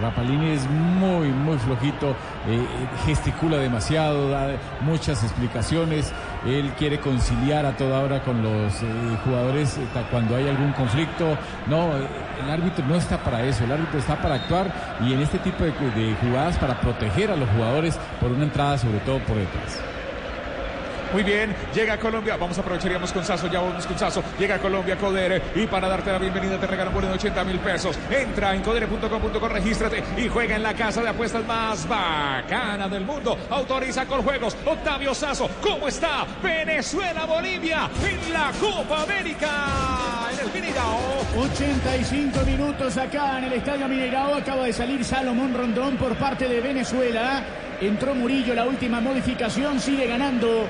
[0.00, 2.16] Rapalini es muy, muy flojito.
[2.46, 2.60] eh,
[3.06, 4.48] gesticula demasiado, da
[4.82, 6.12] muchas explicaciones.
[6.46, 8.86] Él quiere conciliar a toda hora con los eh,
[9.24, 9.80] jugadores eh,
[10.10, 11.38] cuando hay algún conflicto.
[11.66, 13.64] No, el árbitro no está para eso.
[13.64, 14.66] El árbitro está para actuar
[15.06, 18.98] y en este tipo de jugadas para proteger a los jugadores por una entrada, sobre
[19.00, 19.80] todo por detrás.
[21.14, 22.36] Muy bien, llega Colombia.
[22.36, 24.20] Vamos a aprovechar, íbamos con Sazo, ya vamos con Sazo.
[24.36, 25.40] Llega Colombia, Codere.
[25.54, 27.96] Y para darte la bienvenida te regalan por 80 mil pesos.
[28.10, 33.38] Entra en codere.com.co, regístrate y juega en la casa de apuestas más bacana del mundo.
[33.48, 34.56] Autoriza con juegos.
[34.66, 36.26] Octavio Sazo, ¿cómo está?
[36.42, 39.50] Venezuela, Bolivia en la Copa América.
[40.32, 40.98] En el Mineirao.
[41.38, 44.34] 85 minutos acá en el Estadio Mineirao.
[44.34, 47.44] Acaba de salir Salomón Rondón por parte de Venezuela.
[47.86, 49.78] Entró Murillo, la última modificación.
[49.78, 50.66] Sigue ganando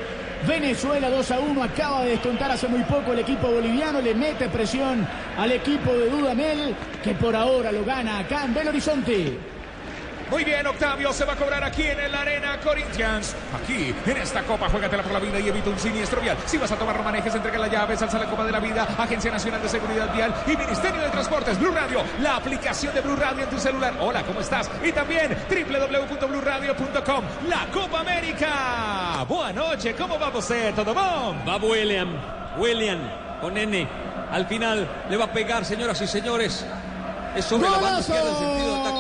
[0.49, 1.63] Venezuela 2 a 1.
[1.63, 4.01] Acaba de descontar hace muy poco el equipo boliviano.
[4.01, 5.07] Le mete presión
[5.39, 9.54] al equipo de Dudamel, que por ahora lo gana acá en Belo Horizonte.
[10.31, 13.35] Muy bien, Octavio, se va a cobrar aquí en el Arena Corinthians.
[13.55, 16.37] Aquí, en esta copa, juégatela por la vida y evita un siniestro vial.
[16.47, 19.31] Si vas a tomar romanejes, entrega la llave, salsa la Copa de la Vida, Agencia
[19.31, 23.45] Nacional de Seguridad Vial y Ministerio de Transportes, Blue Radio, la aplicación de Blue Radio
[23.45, 23.95] en tu celular.
[24.01, 24.71] Hola, ¿cómo estás?
[24.83, 29.25] Y también www.bluradio.com, la Copa América.
[29.29, 31.39] Buenas noches, ¿cómo vamos, eh, todo bon?
[31.47, 32.09] Va William,
[32.59, 33.01] William,
[33.41, 33.89] con N.
[34.31, 36.65] Al final le va a pegar, señoras y señores.
[37.37, 38.94] Es sobre la banda izquierda en sentido de ataque.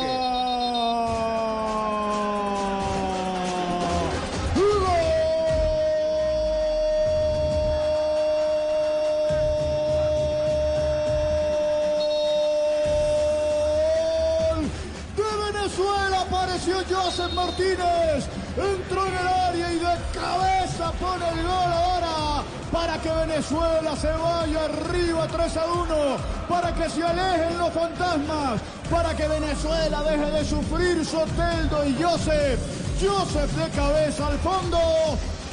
[17.64, 18.26] Martínez.
[18.56, 24.10] Entró en el área y de cabeza pone el gol ahora para que Venezuela se
[24.10, 26.16] vaya arriba 3 a 1,
[26.48, 28.60] para que se alejen los fantasmas,
[28.90, 32.60] para que Venezuela deje de sufrir Soteldo y Joseph.
[33.00, 34.78] Joseph de cabeza al fondo.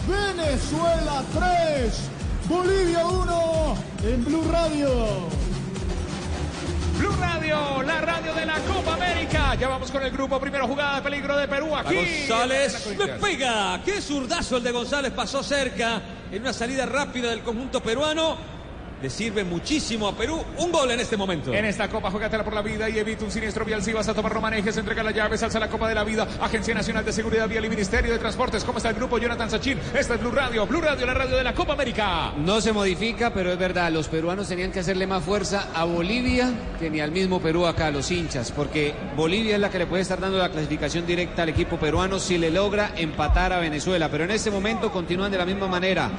[0.07, 1.93] Venezuela 3,
[2.47, 5.40] Bolivia 1 en Blue Radio.
[7.11, 9.55] Blue Radio, la radio de la Copa América.
[9.55, 10.39] Ya vamos con el grupo.
[10.39, 11.95] Primero jugada de peligro de Perú aquí.
[11.95, 13.81] González le pega.
[13.83, 15.11] Qué zurdazo el de González.
[15.11, 16.01] Pasó cerca
[16.31, 18.37] en una salida rápida del conjunto peruano.
[19.01, 20.43] Le sirve muchísimo a Perú.
[20.57, 21.53] Un gol en este momento.
[21.53, 23.81] En esta copa, juégatela por la vida y evita un siniestro vial.
[23.83, 26.73] Si vas a tomar romanejes, entrega la llave, salsa la Copa de la Vida, Agencia
[26.73, 28.63] Nacional de Seguridad Vial y Ministerio de Transportes.
[28.63, 29.17] ¿Cómo está el grupo?
[29.17, 29.79] Jonathan Sachin.
[29.93, 30.67] Esta es Blue Radio.
[30.67, 32.33] Blue Radio, la radio de la Copa América.
[32.37, 36.51] No se modifica, pero es verdad, los peruanos tenían que hacerle más fuerza a Bolivia
[36.79, 39.87] que ni al mismo Perú acá, a los hinchas, porque Bolivia es la que le
[39.87, 44.09] puede estar dando la clasificación directa al equipo peruano si le logra empatar a Venezuela,
[44.09, 46.09] pero en este momento continúan de la misma manera.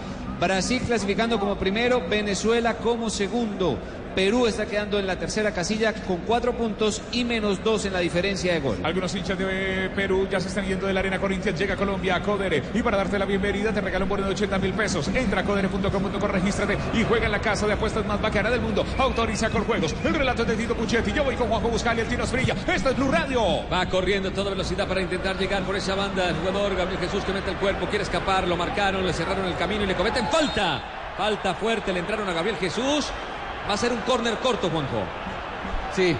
[0.43, 3.79] Brasil clasificando como primero, Venezuela como segundo.
[4.15, 8.01] Perú está quedando en la tercera casilla con cuatro puntos y menos dos en la
[8.01, 8.79] diferencia de gol.
[8.83, 11.59] Algunos hinchas de Perú ya se están yendo de la Arena Corinthians.
[11.59, 12.63] Llega Colombia, Codere.
[12.75, 15.09] Y para darte la bienvenida, te regalo un bono de 80 mil pesos.
[15.09, 18.85] Entra a codere.com.co, regístrate y juega en la casa de apuestas más bacana del mundo.
[18.99, 19.95] Autoriza con juegos.
[20.05, 21.13] El relato es de Tito Puchetti.
[21.13, 22.55] Yo voy con Juanjo Buscali, el Tino Frilla.
[22.67, 23.69] Esto es Blue Radio.
[23.73, 26.29] Va corriendo a toda velocidad para intentar llegar por esa banda.
[26.29, 29.57] El jugador Gabriel Jesús que mete el cuerpo, quiere escapar, lo marcaron, le cerraron el
[29.57, 31.15] camino y le cometen falta.
[31.17, 33.13] Falta fuerte, le entraron a Gabriel Jesús.
[33.69, 35.03] Va a ser un córner corto, Juanjo.
[35.95, 36.17] Sí,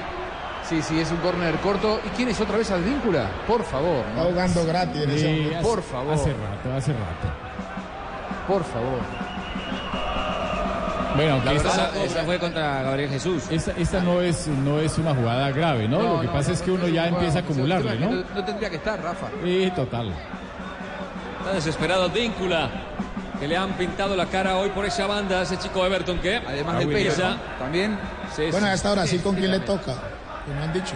[0.69, 2.01] sí, sí, es un córner corto.
[2.05, 3.29] ¿Y quién es otra vez Advíncula?
[3.47, 4.05] Por favor.
[4.11, 5.57] Está jugando gratis en ese Sí, momento.
[5.59, 6.15] hace- Por favor.
[6.15, 7.29] Hace rato, hace rato.
[8.49, 8.99] Por favor.
[11.15, 13.43] Bueno, aunque La esta, verdad, esa fue contra Gabriel Jesús.
[13.51, 16.01] esta- esta no, es, no es una jugada grave, ¿no?
[16.01, 18.11] Lo que no, pasa no, es que uno ya no, empieza a no, acumularle, ¿no?
[18.11, 19.27] No, no tendría que estar, Rafa.
[19.45, 20.11] Sí, total.
[21.41, 22.71] Está desesperado Víncula.
[23.43, 26.37] Que le han pintado la cara hoy por esa banda, ese chico Everton que.
[26.37, 26.77] Además
[27.09, 27.37] Esa- ¿no?
[27.59, 27.99] También.
[28.37, 28.71] Sí, Bueno, sí.
[28.71, 29.95] a esta Brasil, ¿con quién le toca?
[30.47, 30.95] Que no han dicho.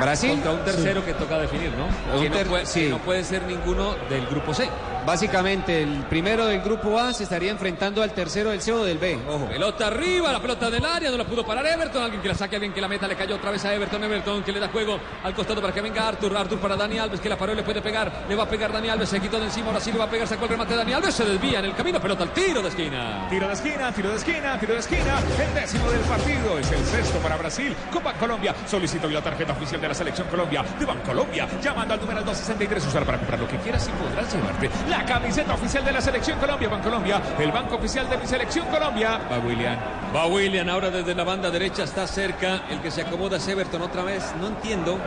[0.00, 0.30] Brasil.
[0.32, 2.16] Contra un tercero que toca definir, ¿no?
[2.16, 2.84] Un Que no, puede, sí.
[2.84, 4.68] que no puede ser ninguno del grupo C.
[5.06, 8.98] Básicamente, el primero del grupo A se estaría enfrentando al tercero del C o del
[8.98, 9.16] B.
[9.28, 9.46] Ojo.
[9.46, 12.02] Pelota arriba, la pelota del área, no la pudo parar Everton.
[12.02, 14.02] Alguien que la saque, alguien que la meta, le cayó otra vez a Everton.
[14.02, 16.36] Everton que le da juego al costado para que venga Arthur.
[16.36, 18.24] Arthur para Dani Alves, que la paró y le puede pegar.
[18.28, 19.68] Le va a pegar Dani Alves, se quitó de encima.
[19.68, 21.14] Ahora sí le va a pegar, sacó el remate de Dani Alves.
[21.14, 23.28] Se desvía en el camino, pelota al tiro de esquina.
[23.30, 25.20] Tiro de esquina, tiro de esquina, tiro de esquina.
[25.38, 27.76] El décimo del partido es el sexto para Brasil.
[27.92, 31.48] Con Colombia solicito la tarjeta oficial de la Selección Colombia de Bancolombia.
[31.62, 35.54] Llamando al número 263 usar para comprar lo que quieras y podrás llevarte la camiseta
[35.54, 36.68] oficial de la Selección Colombia.
[36.68, 39.20] Bancolombia, el banco oficial de mi Selección Colombia.
[39.30, 39.76] Va William.
[40.14, 42.62] Va William ahora desde la banda derecha, está cerca.
[42.70, 44.34] El que se acomoda es Everton otra vez.
[44.40, 44.98] No entiendo.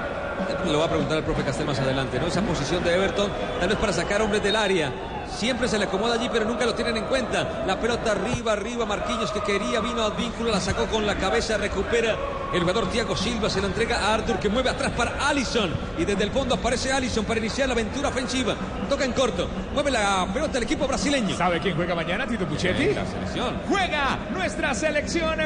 [0.65, 2.27] Lo va a preguntar el profe Castel más adelante, ¿no?
[2.27, 4.91] Esa posición de Everton, tal vez para sacar hombres del área.
[5.35, 7.63] Siempre se le acomoda allí, pero nunca lo tienen en cuenta.
[7.65, 11.57] La pelota arriba, arriba, Marquinhos que quería, vino al vínculo, la sacó con la cabeza,
[11.57, 12.15] recupera
[12.53, 15.71] el jugador Thiago Silva, se la entrega a Arthur que mueve atrás para Allison.
[15.97, 18.55] Y desde el fondo aparece Allison para iniciar la aventura ofensiva.
[18.89, 21.37] Toca en corto, mueve la pelota el equipo brasileño.
[21.37, 22.93] ¿Sabe quién juega mañana, Tito Puchetti?
[22.93, 23.61] La selección.
[23.69, 25.39] Juega nuestra selección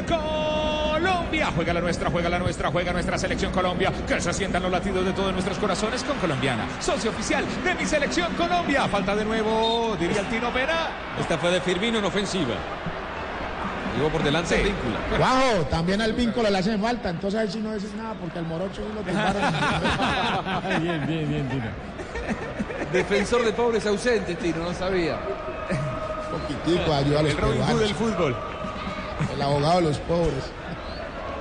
[1.04, 1.51] Colombia.
[1.54, 3.91] Juega la nuestra, juega la nuestra, juega nuestra selección Colombia.
[4.08, 6.66] Que se sientan los latidos de todos nuestros corazones con Colombiana.
[6.80, 8.88] Socio oficial de mi selección Colombia.
[8.88, 10.88] Falta de nuevo, diría el Tino Pena.
[11.20, 12.56] Esta fue de Firmino en ofensiva.
[13.97, 14.95] Llevó por delante el vínculo.
[15.18, 18.45] Guajo, también al vínculo le hacen falta, entonces ahí sí no dices nada porque al
[18.47, 19.41] morocho sí lo tumbaron.
[20.82, 21.66] bien, bien, bien, Tino.
[22.91, 25.20] Defensor de pobres ausentes, Tino, no sabía.
[26.32, 28.36] Poquitico, ayuda a los El Robin Hood del fútbol.
[29.32, 30.51] El abogado de los pobres.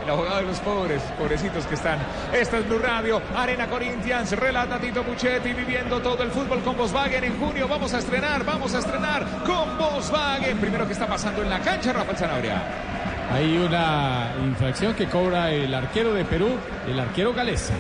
[0.03, 1.99] El abogado de los pobres, pobrecitos que están.
[2.33, 7.23] Esta es Blue Radio, Arena Corinthians, relata Tito Puchetti viviendo todo el fútbol con Volkswagen
[7.25, 7.69] en junio.
[7.69, 10.59] Vamos a estrenar, vamos a estrenar con Volkswagen.
[10.59, 12.63] Primero que está pasando en la cancha, Rafael Zanabria.
[13.33, 16.51] Hay una infracción que cobra el arquero de Perú,
[16.89, 17.71] el arquero galés.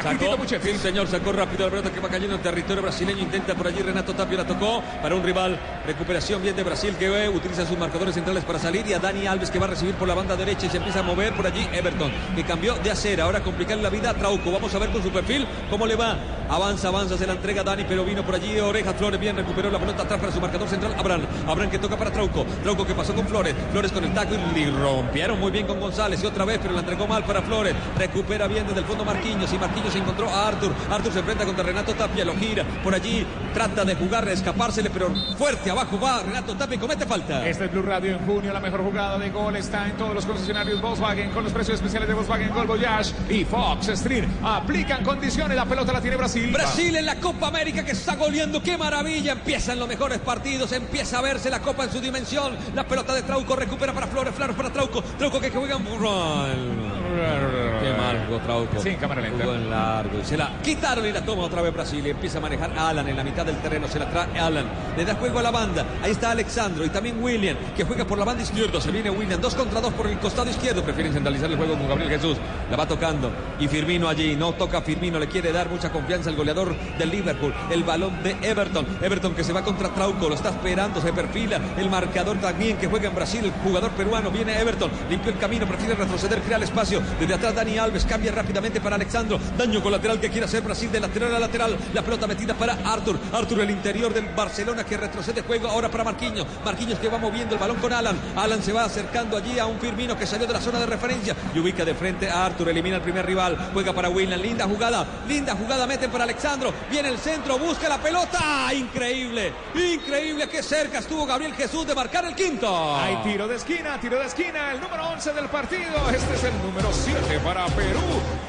[0.00, 3.20] Sacó, sí, señor, sacó rápido la pelota que va cayendo en territorio brasileño.
[3.20, 5.58] Intenta por allí Renato Tapio, la tocó para un rival.
[5.86, 8.86] Recuperación bien de Brasil que eh, utiliza sus marcadores centrales para salir.
[8.86, 11.00] Y a Dani Alves que va a recibir por la banda derecha y se empieza
[11.00, 13.24] a mover por allí Everton, que cambió de acera.
[13.24, 14.50] Ahora complicarle la vida a Trauco.
[14.50, 16.16] Vamos a ver con su perfil cómo le va.
[16.48, 19.20] Avanza, avanza, se la entrega Dani, pero vino por allí Oreja Flores.
[19.20, 20.94] Bien, recuperó la pelota atrás para su marcador central.
[20.98, 22.44] Abraham, Abraham que toca para Trauco.
[22.62, 23.54] Trauco que pasó con Flores.
[23.70, 26.22] Flores con el taco y rompieron muy bien con González.
[26.22, 27.74] Y otra vez, pero la entregó mal para Flores.
[27.98, 29.52] Recupera bien desde el fondo Marquinhos.
[29.52, 30.72] Y Marquinhos se encontró a Arthur.
[30.90, 33.26] Arthur se enfrenta contra Renato Tapia, lo gira por allí.
[33.54, 37.46] Trata de jugar, de escapársele, pero fuerte abajo va Renato Tapia y comete falta.
[37.46, 38.52] Este es Blue Radio en junio.
[38.52, 42.08] La mejor jugada de gol está en todos los concesionarios Volkswagen con los precios especiales
[42.08, 44.26] de Volkswagen Gol Voyage y Fox Stream.
[44.42, 45.56] Aplican condiciones.
[45.56, 46.50] La pelota la tiene Brasil.
[46.52, 49.32] Brasil en la Copa América que está goleando, qué maravilla.
[49.32, 52.56] Empiezan los mejores partidos, empieza a verse la Copa en su dimensión.
[52.74, 55.02] La pelota de Trauco recupera para Flores, Flores para Trauco.
[55.02, 56.81] Trauco que juega en
[57.12, 58.80] Qué mal jugó Trauco.
[58.80, 59.44] Sí, en cámara lenta.
[59.44, 60.18] Jugó en largo.
[60.20, 62.06] Y se la quitaron y la toma otra vez Brasil.
[62.06, 63.88] Y empieza a manejar Alan en la mitad del terreno.
[63.88, 64.66] Se la trae Alan.
[64.96, 65.84] Le da juego a la banda.
[66.02, 68.80] Ahí está Alexandro y también William, que juega por la banda izquierda.
[68.80, 69.40] Se viene William.
[69.40, 70.82] Dos contra dos por el costado izquierdo.
[70.82, 72.38] Prefieren centralizar el juego con Gabriel Jesús.
[72.70, 73.30] La va tocando.
[73.58, 74.36] Y Firmino allí.
[74.36, 75.18] No toca Firmino.
[75.18, 77.52] Le quiere dar mucha confianza al goleador del Liverpool.
[77.70, 78.86] El balón de Everton.
[79.02, 80.28] Everton que se va contra Trauco.
[80.28, 81.00] Lo está esperando.
[81.00, 81.60] Se perfila.
[81.76, 83.44] El marcador también que juega en Brasil.
[83.44, 84.30] El jugador peruano.
[84.30, 84.90] Viene Everton.
[85.10, 85.66] Limpia el camino.
[85.66, 86.40] Prefiere retroceder.
[86.42, 87.01] Crea el espacio.
[87.18, 88.04] Desde atrás Dani Alves.
[88.04, 89.38] Cambia rápidamente para Alexandro.
[89.56, 91.76] Daño colateral que quiere hacer Brasil de lateral a lateral.
[91.94, 93.18] La pelota metida para Arthur.
[93.32, 96.46] Arthur el interior del Barcelona que retrocede juego ahora para Marquinhos.
[96.64, 98.16] Marquinhos que va moviendo el balón con Alan.
[98.36, 101.34] Alan se va acercando allí a un Firmino que salió de la zona de referencia
[101.54, 102.68] y ubica de frente a Arthur.
[102.68, 103.70] Elimina el primer rival.
[103.72, 104.40] Juega para William.
[104.40, 105.06] Linda jugada.
[105.28, 105.86] Linda jugada.
[105.86, 106.72] Meten para Alexandro.
[106.90, 107.58] Viene el centro.
[107.58, 108.72] Busca la pelota.
[108.74, 109.52] Increíble.
[109.74, 110.48] Increíble.
[110.48, 112.96] Qué cerca estuvo Gabriel Jesús de marcar el quinto.
[112.96, 116.10] Hay tiro de esquina, tiro de esquina, el número 11 del partido.
[116.14, 118.00] Este es el número 7 para Perú.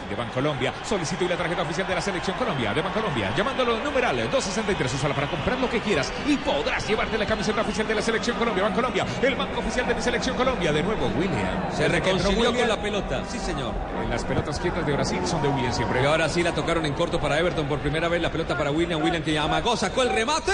[0.09, 2.73] De Bancolombia, solicito y la tarjeta oficial de la Selección Colombia.
[2.73, 4.93] De Bancolombia, llamándolo numeral 263.
[4.93, 8.37] Úsala para comprar lo que quieras y podrás llevarte la camiseta oficial de la Selección
[8.37, 8.63] Colombia.
[8.63, 10.71] Bancolombia, el banco oficial de mi Selección Colombia.
[10.71, 11.71] De nuevo, William.
[11.71, 12.55] Se reconcilió William.
[12.55, 13.23] con la pelota.
[13.27, 13.73] Sí, señor.
[14.03, 16.03] En las pelotas quietas de Brasil son de William siempre.
[16.03, 18.21] Y ahora sí la tocaron en corto para Everton por primera vez.
[18.21, 19.01] La pelota para William.
[19.01, 20.51] William que amagó, sacó el remate.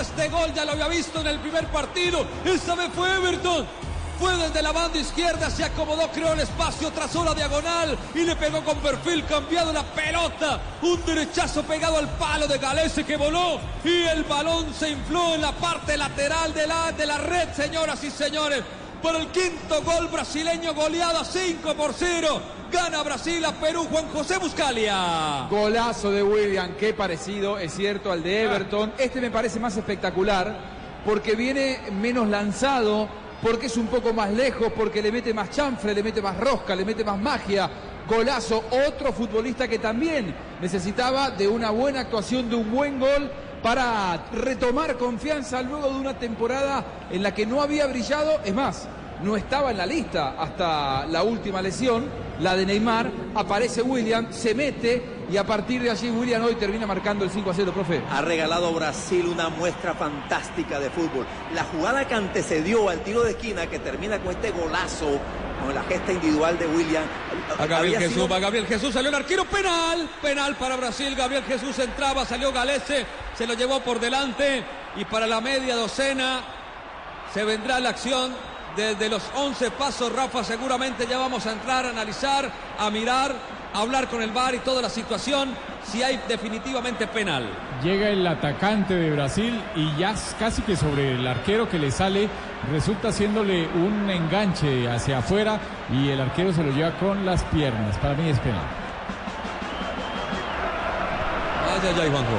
[0.00, 0.52] Este gol!
[0.54, 2.26] Ya lo había visto en el primer partido.
[2.44, 3.66] Esta vez fue Everton.
[4.18, 8.34] Fue desde la banda izquierda, se acomodó, creó el espacio, trazó la diagonal y le
[8.34, 10.60] pegó con perfil cambiado la pelota.
[10.82, 15.42] Un derechazo pegado al palo de Galese que voló y el balón se infló en
[15.42, 18.64] la parte lateral de la, de la red, señoras y señores.
[19.00, 22.57] Por el quinto gol brasileño goleado a 5 por 0.
[22.70, 25.46] Gana Brasil a Perú, Juan José Buscalia.
[25.48, 28.92] Golazo de William, qué parecido, es cierto, al de Everton.
[28.98, 30.54] Este me parece más espectacular
[31.04, 33.08] porque viene menos lanzado,
[33.42, 36.76] porque es un poco más lejos, porque le mete más chanfle, le mete más rosca,
[36.76, 37.70] le mete más magia.
[38.06, 43.30] Golazo, otro futbolista que también necesitaba de una buena actuación, de un buen gol
[43.62, 48.88] para retomar confianza luego de una temporada en la que no había brillado, es más,
[49.22, 54.54] no estaba en la lista hasta la última lesión, la de Neymar, aparece William, se
[54.54, 58.00] mete y a partir de allí William hoy termina marcando el 5 a 0, profe.
[58.10, 61.26] Ha regalado Brasil una muestra fantástica de fútbol.
[61.54, 65.18] La jugada que antecedió al tiro de esquina que termina con este golazo
[65.64, 67.02] con la gesta individual de William.
[67.58, 71.76] A Gabriel Jesús, sido- Gabriel Jesús, salió el arquero penal, penal para Brasil, Gabriel Jesús
[71.80, 73.04] entraba, salió Galese,
[73.36, 74.62] se lo llevó por delante
[74.96, 76.40] y para la media docena
[77.34, 78.32] se vendrá la acción
[78.78, 82.48] desde los 11 pasos, Rafa, seguramente ya vamos a entrar a analizar,
[82.78, 83.34] a mirar,
[83.74, 85.50] a hablar con el VAR y toda la situación,
[85.84, 87.48] si hay definitivamente penal.
[87.82, 92.28] Llega el atacante de Brasil y ya casi que sobre el arquero que le sale
[92.70, 95.58] resulta haciéndole un enganche hacia afuera
[95.92, 97.96] y el arquero se lo lleva con las piernas.
[97.98, 98.62] Para mí es penal.
[101.66, 102.38] Ay, ay, ay, Juanjo.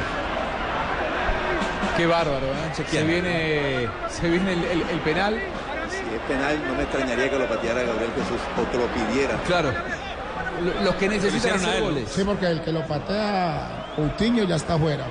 [1.97, 2.83] Qué bárbaro, ¿eh?
[2.89, 5.37] Se viene, se viene el, el- el penal.
[5.89, 9.35] Si es penal, no me extrañaría que lo pateara Gabriel Jesús o que lo pidiera.
[9.47, 9.71] Claro.
[10.63, 12.09] Lo- Los que necesitan hacer goles.
[12.09, 15.05] Sí, porque el que lo patea Coutinho ya está fuera.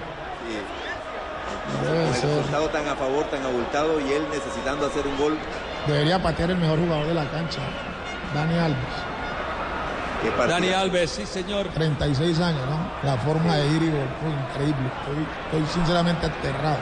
[1.87, 2.31] Con el ser.
[2.31, 5.39] resultado tan a favor, tan abultado y él necesitando hacer un gol.
[5.87, 7.61] Debería patear el mejor jugador de la cancha,
[8.35, 10.49] Dani Alves.
[10.49, 11.68] Dani Alves, sí señor.
[11.74, 12.79] 36 años, ¿no?
[13.09, 14.91] La forma de ir y gol, fue increíble.
[15.01, 15.26] Estoy,
[15.62, 16.79] estoy sinceramente aterrado.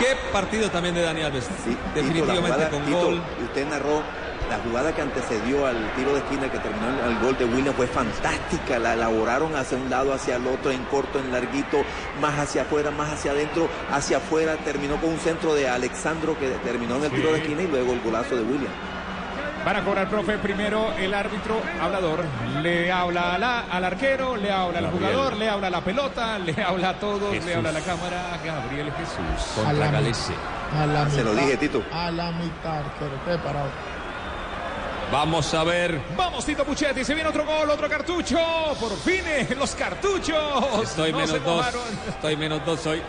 [0.00, 1.46] Qué partido también de Dani Alves.
[1.64, 3.22] Tito, Definitivamente la jugada- con Tito, gol.
[3.40, 4.02] y usted narró
[4.48, 7.72] la jugada que antecedió al tiro de esquina que terminó el, el gol de William
[7.74, 8.78] fue fantástica.
[8.80, 11.84] La elaboraron hacia un lado, hacia el otro, en corto, en larguito,
[12.20, 14.56] más hacia afuera, más hacia adentro, hacia afuera.
[14.64, 17.42] Terminó con un centro de Alexandro que terminó en el tiro de Sí.
[17.42, 18.72] esquina y luego el golazo de William.
[19.64, 20.38] Van a cobrar, profe.
[20.38, 22.24] Primero el árbitro hablador.
[22.62, 25.10] Le habla a la- al arquero, le habla al Gabriel.
[25.12, 27.44] jugador, le habla a la pelota, le habla a todos, Jesús.
[27.46, 28.22] le habla a la cámara.
[28.44, 29.58] Gabriel Jesús.
[29.66, 31.82] A la A la Se lo dije, Tito.
[31.92, 33.12] A la mitad, arquero.
[33.26, 33.68] Qué parado.
[35.12, 36.00] Vamos a ver.
[36.16, 37.04] Vamos, Tito Puchetti.
[37.04, 38.38] Se viene otro gol, otro cartucho.
[38.78, 40.82] Por fin, eh, los cartuchos.
[40.84, 41.66] Estoy no menos dos.
[42.08, 43.02] Estoy menos dos hoy.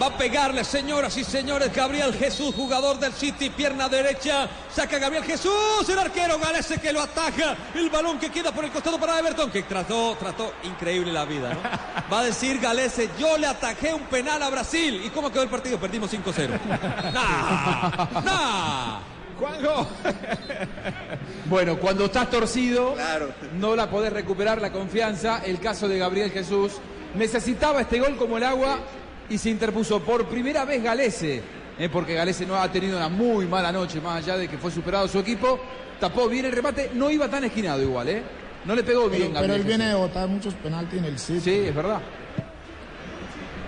[0.00, 4.48] Va a pegarle, señoras y señores, Gabriel Jesús, jugador del City, pierna derecha.
[4.68, 7.56] Saca Gabriel Jesús, el arquero Galese que lo ataja.
[7.74, 11.54] El balón que queda por el costado para Everton, que trató, trató increíble la vida.
[11.54, 11.60] ¿no?
[12.12, 15.00] Va a decir Galese, yo le atajé un penal a Brasil.
[15.04, 15.78] ¿Y cómo quedó el partido?
[15.78, 16.48] Perdimos 5-0.
[17.12, 18.20] ¡Nah!
[18.22, 19.00] ¡Nah!
[19.38, 19.86] Juanjo.
[21.46, 22.96] Bueno, cuando estás torcido,
[23.58, 25.42] no la podés recuperar la confianza.
[25.44, 26.72] El caso de Gabriel Jesús
[27.14, 28.78] necesitaba este gol como el agua
[29.28, 31.42] y se interpuso por primera vez Galese,
[31.78, 34.70] eh, porque Galese no ha tenido una muy mala noche, más allá de que fue
[34.70, 35.60] superado su equipo.
[36.00, 38.22] Tapó bien el remate, no iba tan esquinado igual, ¿eh?
[38.64, 39.28] No le pegó bien.
[39.28, 41.40] Pero, pero él viene de botar muchos penaltis en el City.
[41.40, 42.00] Sí, es verdad.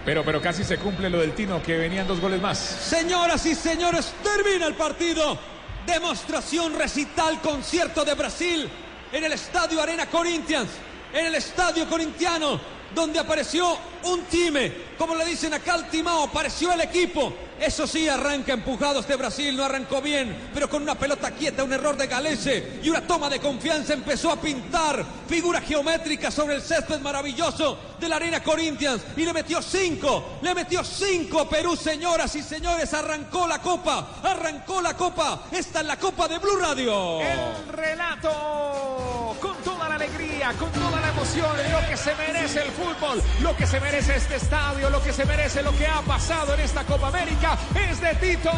[0.04, 2.58] Pero, pero casi se cumple lo del Tino, que venían dos goles más.
[2.58, 5.38] Señoras y señores, termina el partido.
[5.86, 8.70] Demostración, recital, concierto de Brasil
[9.12, 10.68] en el Estadio Arena Corinthians,
[11.12, 12.60] en el Estadio Corintiano,
[12.94, 17.32] donde apareció un time, como le dicen acá al Timao, apareció el equipo.
[17.58, 21.72] Eso sí, arranca empujado este Brasil, no arrancó bien, pero con una pelota quieta, un
[21.72, 26.62] error de Galese y una toma de confianza empezó a pintar figuras geométricas sobre el
[26.62, 32.34] césped maravilloso de la Arena Corinthians y le metió cinco, le metió cinco Perú, señoras
[32.36, 37.22] y señores, arrancó la copa, arrancó la copa, esta es la copa de Blue Radio.
[37.22, 43.22] El relato con toda alegría, con toda la emoción, lo que se merece el fútbol,
[43.40, 46.60] lo que se merece este estadio, lo que se merece lo que ha pasado en
[46.60, 47.58] esta Copa América
[47.90, 48.50] es de Tito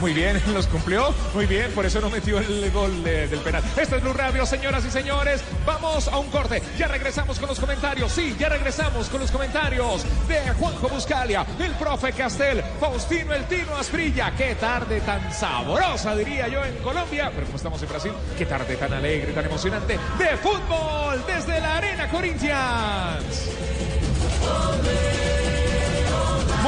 [0.00, 1.14] Muy bien, los cumplió.
[1.34, 3.62] Muy bien, por eso no metió el gol de- del penal.
[3.76, 5.42] Esto es Blue Radio, señoras y señores.
[5.64, 6.60] Vamos a un corte.
[6.76, 8.10] Ya regresamos con los comentarios.
[8.12, 13.76] Sí, ya regresamos con los comentarios de Juanjo Buscalia, el profe Castel, Faustino El Tino
[13.76, 14.32] Asprilla.
[14.36, 17.30] Qué tarde tan sabrosa, diría yo, en Colombia.
[17.32, 21.76] Pero como estamos en Brasil, qué tarde tan alegre, tan emocionante de fútbol desde la
[21.76, 23.50] Arena Corinthians.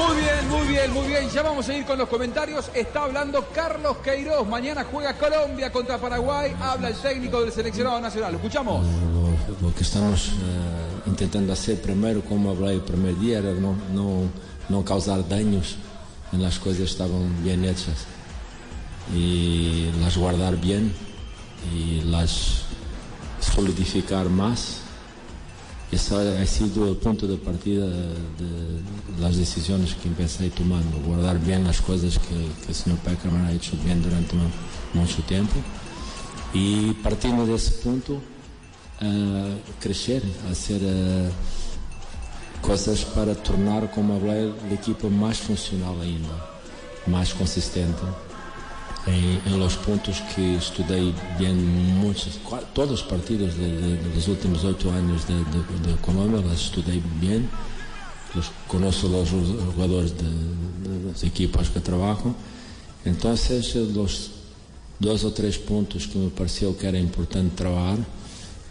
[0.06, 1.28] Muy bien, muy bien, muy bien.
[1.30, 2.70] Ya vamos a ir con los comentarios.
[2.74, 4.48] Está hablando Carlos Queiroz.
[4.48, 6.54] Mañana juega Colombia contra Paraguay.
[6.60, 8.32] Habla el técnico del seleccionado nacional.
[8.32, 8.86] ¿Lo escuchamos?
[8.86, 13.76] Lo, lo que estamos eh, intentando hacer primero, como hablé el primer día, era no,
[13.92, 14.22] no,
[14.68, 15.76] no causar daños
[16.32, 18.06] en las cosas que estaban bien hechas
[19.14, 20.94] y las guardar bien
[21.74, 22.62] y las
[23.40, 24.78] solidificar más.
[25.92, 28.80] Ese ha sido el punto de partida de
[29.20, 33.52] las decisiones que empecé tomando, guardar bien las cosas que, que el señor Peckerman ha
[33.52, 34.48] hecho bien durante mu-
[34.94, 35.54] mucho tiempo
[36.54, 38.20] y partiendo de ese punto
[39.00, 41.28] eh, crecer, hacer eh,
[42.62, 46.28] cosas para tornar, como hablé, el equipo más funcional ainda,
[47.06, 48.02] más consistente.
[49.06, 51.56] En, en los puntos que estudié bien
[51.98, 55.96] muchos, cua- todos los partidos de, de- de los últimos ocho años de, de- de
[56.02, 57.48] Colombia, los estudié bien
[58.34, 59.30] los, conozco los
[59.74, 62.34] jugadores de, de los equipos que trabajo.
[63.04, 64.30] Entonces, los
[65.00, 67.98] dos o tres pontos que me pareceu que era importante trabalhar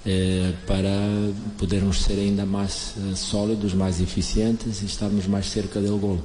[0.06, 0.94] eh, para
[1.58, 6.22] podermos ser ainda mais eh, sólidos, mais eficientes e estarmos mais cerca do gol.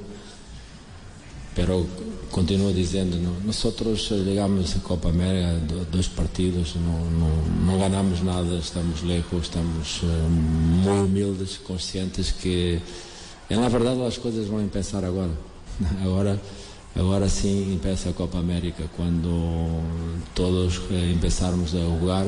[1.55, 1.85] Pero
[2.31, 3.31] continuo dizendo, ¿no?
[3.45, 7.29] nosotros llegamos a Copa América, do- dos partidos, no, no,
[7.65, 12.81] no ganamos nada, estamos lejos, estamos eh, muy humildes, conscientes que
[13.49, 15.31] en la verdad las cosas van a empezar agora.
[16.03, 16.37] Agora,
[16.95, 19.29] agora sim empieza a Copa América, quando
[20.33, 22.25] todos eh, empezarmos a jugar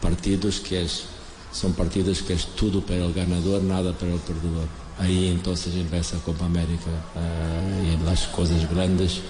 [0.00, 1.04] partidos que es,
[1.52, 4.66] son partidos que es tudo para el ganador, nada para el perdedor.
[5.00, 9.22] Ahí entonces empieza a Copa América eh, y las cosas grandes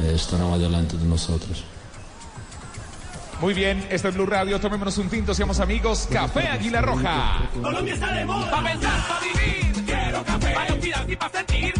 [0.00, 1.64] eh, estarán adelante de nosotros.
[3.40, 4.60] Muy bien, este es Blue Radio.
[4.60, 6.08] Tomémonos un tinto, seamos amigos.
[6.12, 7.48] Café Águila Roja.
[7.62, 8.50] Colombia está de moda.
[8.50, 9.84] Pa' pensar, pa' vivir.
[9.86, 10.52] Quiero café.
[10.52, 11.77] Pa' respirar y pa' sentir.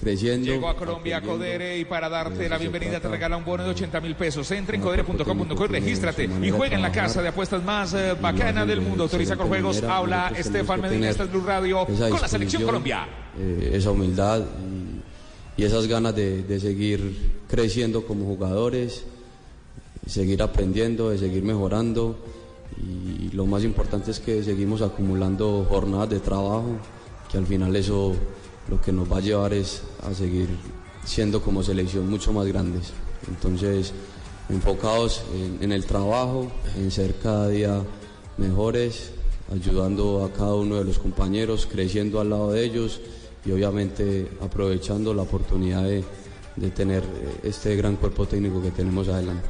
[0.00, 0.46] Creciendo.
[0.46, 4.00] Llegó a Colombia Codere y para darte la bienvenida te regala un bono de 80
[4.00, 4.50] mil pesos.
[4.50, 8.64] Entra en codere.com.co y regístrate y juega en la casa de apuestas más eh, bacana
[8.64, 9.04] del mundo.
[9.04, 9.82] Autoriza con juegos.
[9.82, 13.06] Habla Estefan Medina, esta es Blue Radio con la selección Colombia.
[13.38, 14.40] eh, esa humildad
[15.56, 19.04] y, y esas ganas de, de seguir creciendo como jugadores,
[20.06, 22.16] seguir aprendiendo, de seguir mejorando
[22.78, 26.78] y lo más importante es que seguimos acumulando jornadas de trabajo,
[27.30, 28.14] que al final eso
[28.68, 30.48] lo que nos va a llevar es a seguir
[31.04, 32.92] siendo como selección mucho más grandes.
[33.28, 33.92] Entonces,
[34.48, 35.22] enfocados
[35.60, 37.82] en, el trabajo, en ser cada día
[38.36, 39.12] mejores,
[39.52, 43.00] ayudando a cada uno de los compañeros, creciendo al lado de ellos
[43.44, 46.04] y obviamente aprovechando la oportunidad de,
[46.74, 47.02] tener
[47.42, 49.48] este gran cuerpo técnico que tenemos adelante.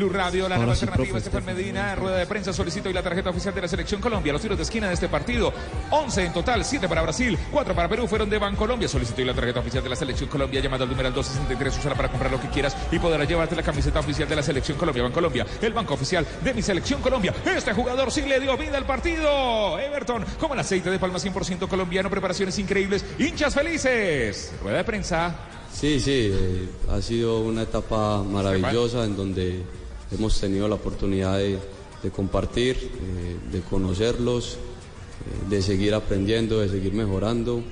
[0.00, 1.18] Blue Radio, la Ahora nueva sí, alternativa.
[1.18, 4.32] Estefan Medina, rueda de prensa, solicito hoy la tarjeta oficial de la selección Colombia.
[4.32, 5.52] Los tiros de esquina de este partido,
[5.90, 8.88] 11 en total, 7 para Brasil, 4 para Perú, fueron de Bancolombia.
[8.88, 12.08] Solicito hoy la tarjeta oficial de la selección Colombia, llamado al numeral 263, usarla para
[12.08, 15.02] comprar lo que quieras y podrás llevarte la camiseta oficial de la selección Colombia.
[15.02, 17.34] Bancolombia, el banco oficial de mi selección Colombia.
[17.44, 19.78] Este jugador sí le dio vida al partido.
[19.78, 24.50] Everton, como el aceite de palma 100% colombiano, preparaciones increíbles, hinchas felices.
[24.62, 25.34] Rueda de prensa.
[25.70, 29.62] Sí, sí, eh, ha sido una etapa maravillosa en donde
[30.12, 31.58] hemos tenido la oportunidad de,
[32.10, 37.58] compartir, eh, de conocerlos, eh, de seguir aprendiendo, de seguir mejorando.
[37.58, 37.62] Eh,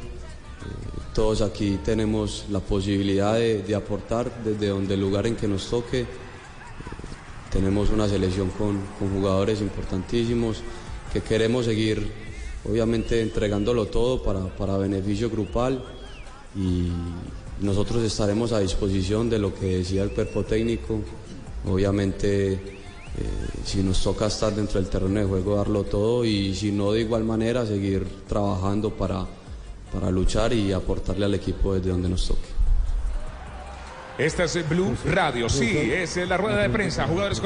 [1.15, 6.07] todos aquí tenemos la posibilidad de, aportar desde donde el lugar en que nos toque.
[7.51, 10.63] Tenemos una selección con, con jugadores importantísimos
[11.13, 12.13] que queremos seguir,
[12.69, 15.83] obviamente, entregándolo todo para, para beneficio grupal
[16.55, 16.91] y
[17.61, 21.01] nosotros estaremos a disposición de lo que decía el cuerpo técnico.
[21.67, 22.61] Obviamente, eh,
[23.65, 27.01] si nos toca estar dentro del terreno de juego, darlo todo y si no, de
[27.01, 29.27] igual manera, seguir trabajando para,
[29.93, 32.59] para luchar y aportarle al equipo desde donde nos toque.
[34.19, 37.07] Esta es Blue Radio, sí, es la rueda de prensa.
[37.07, 37.41] Jugadores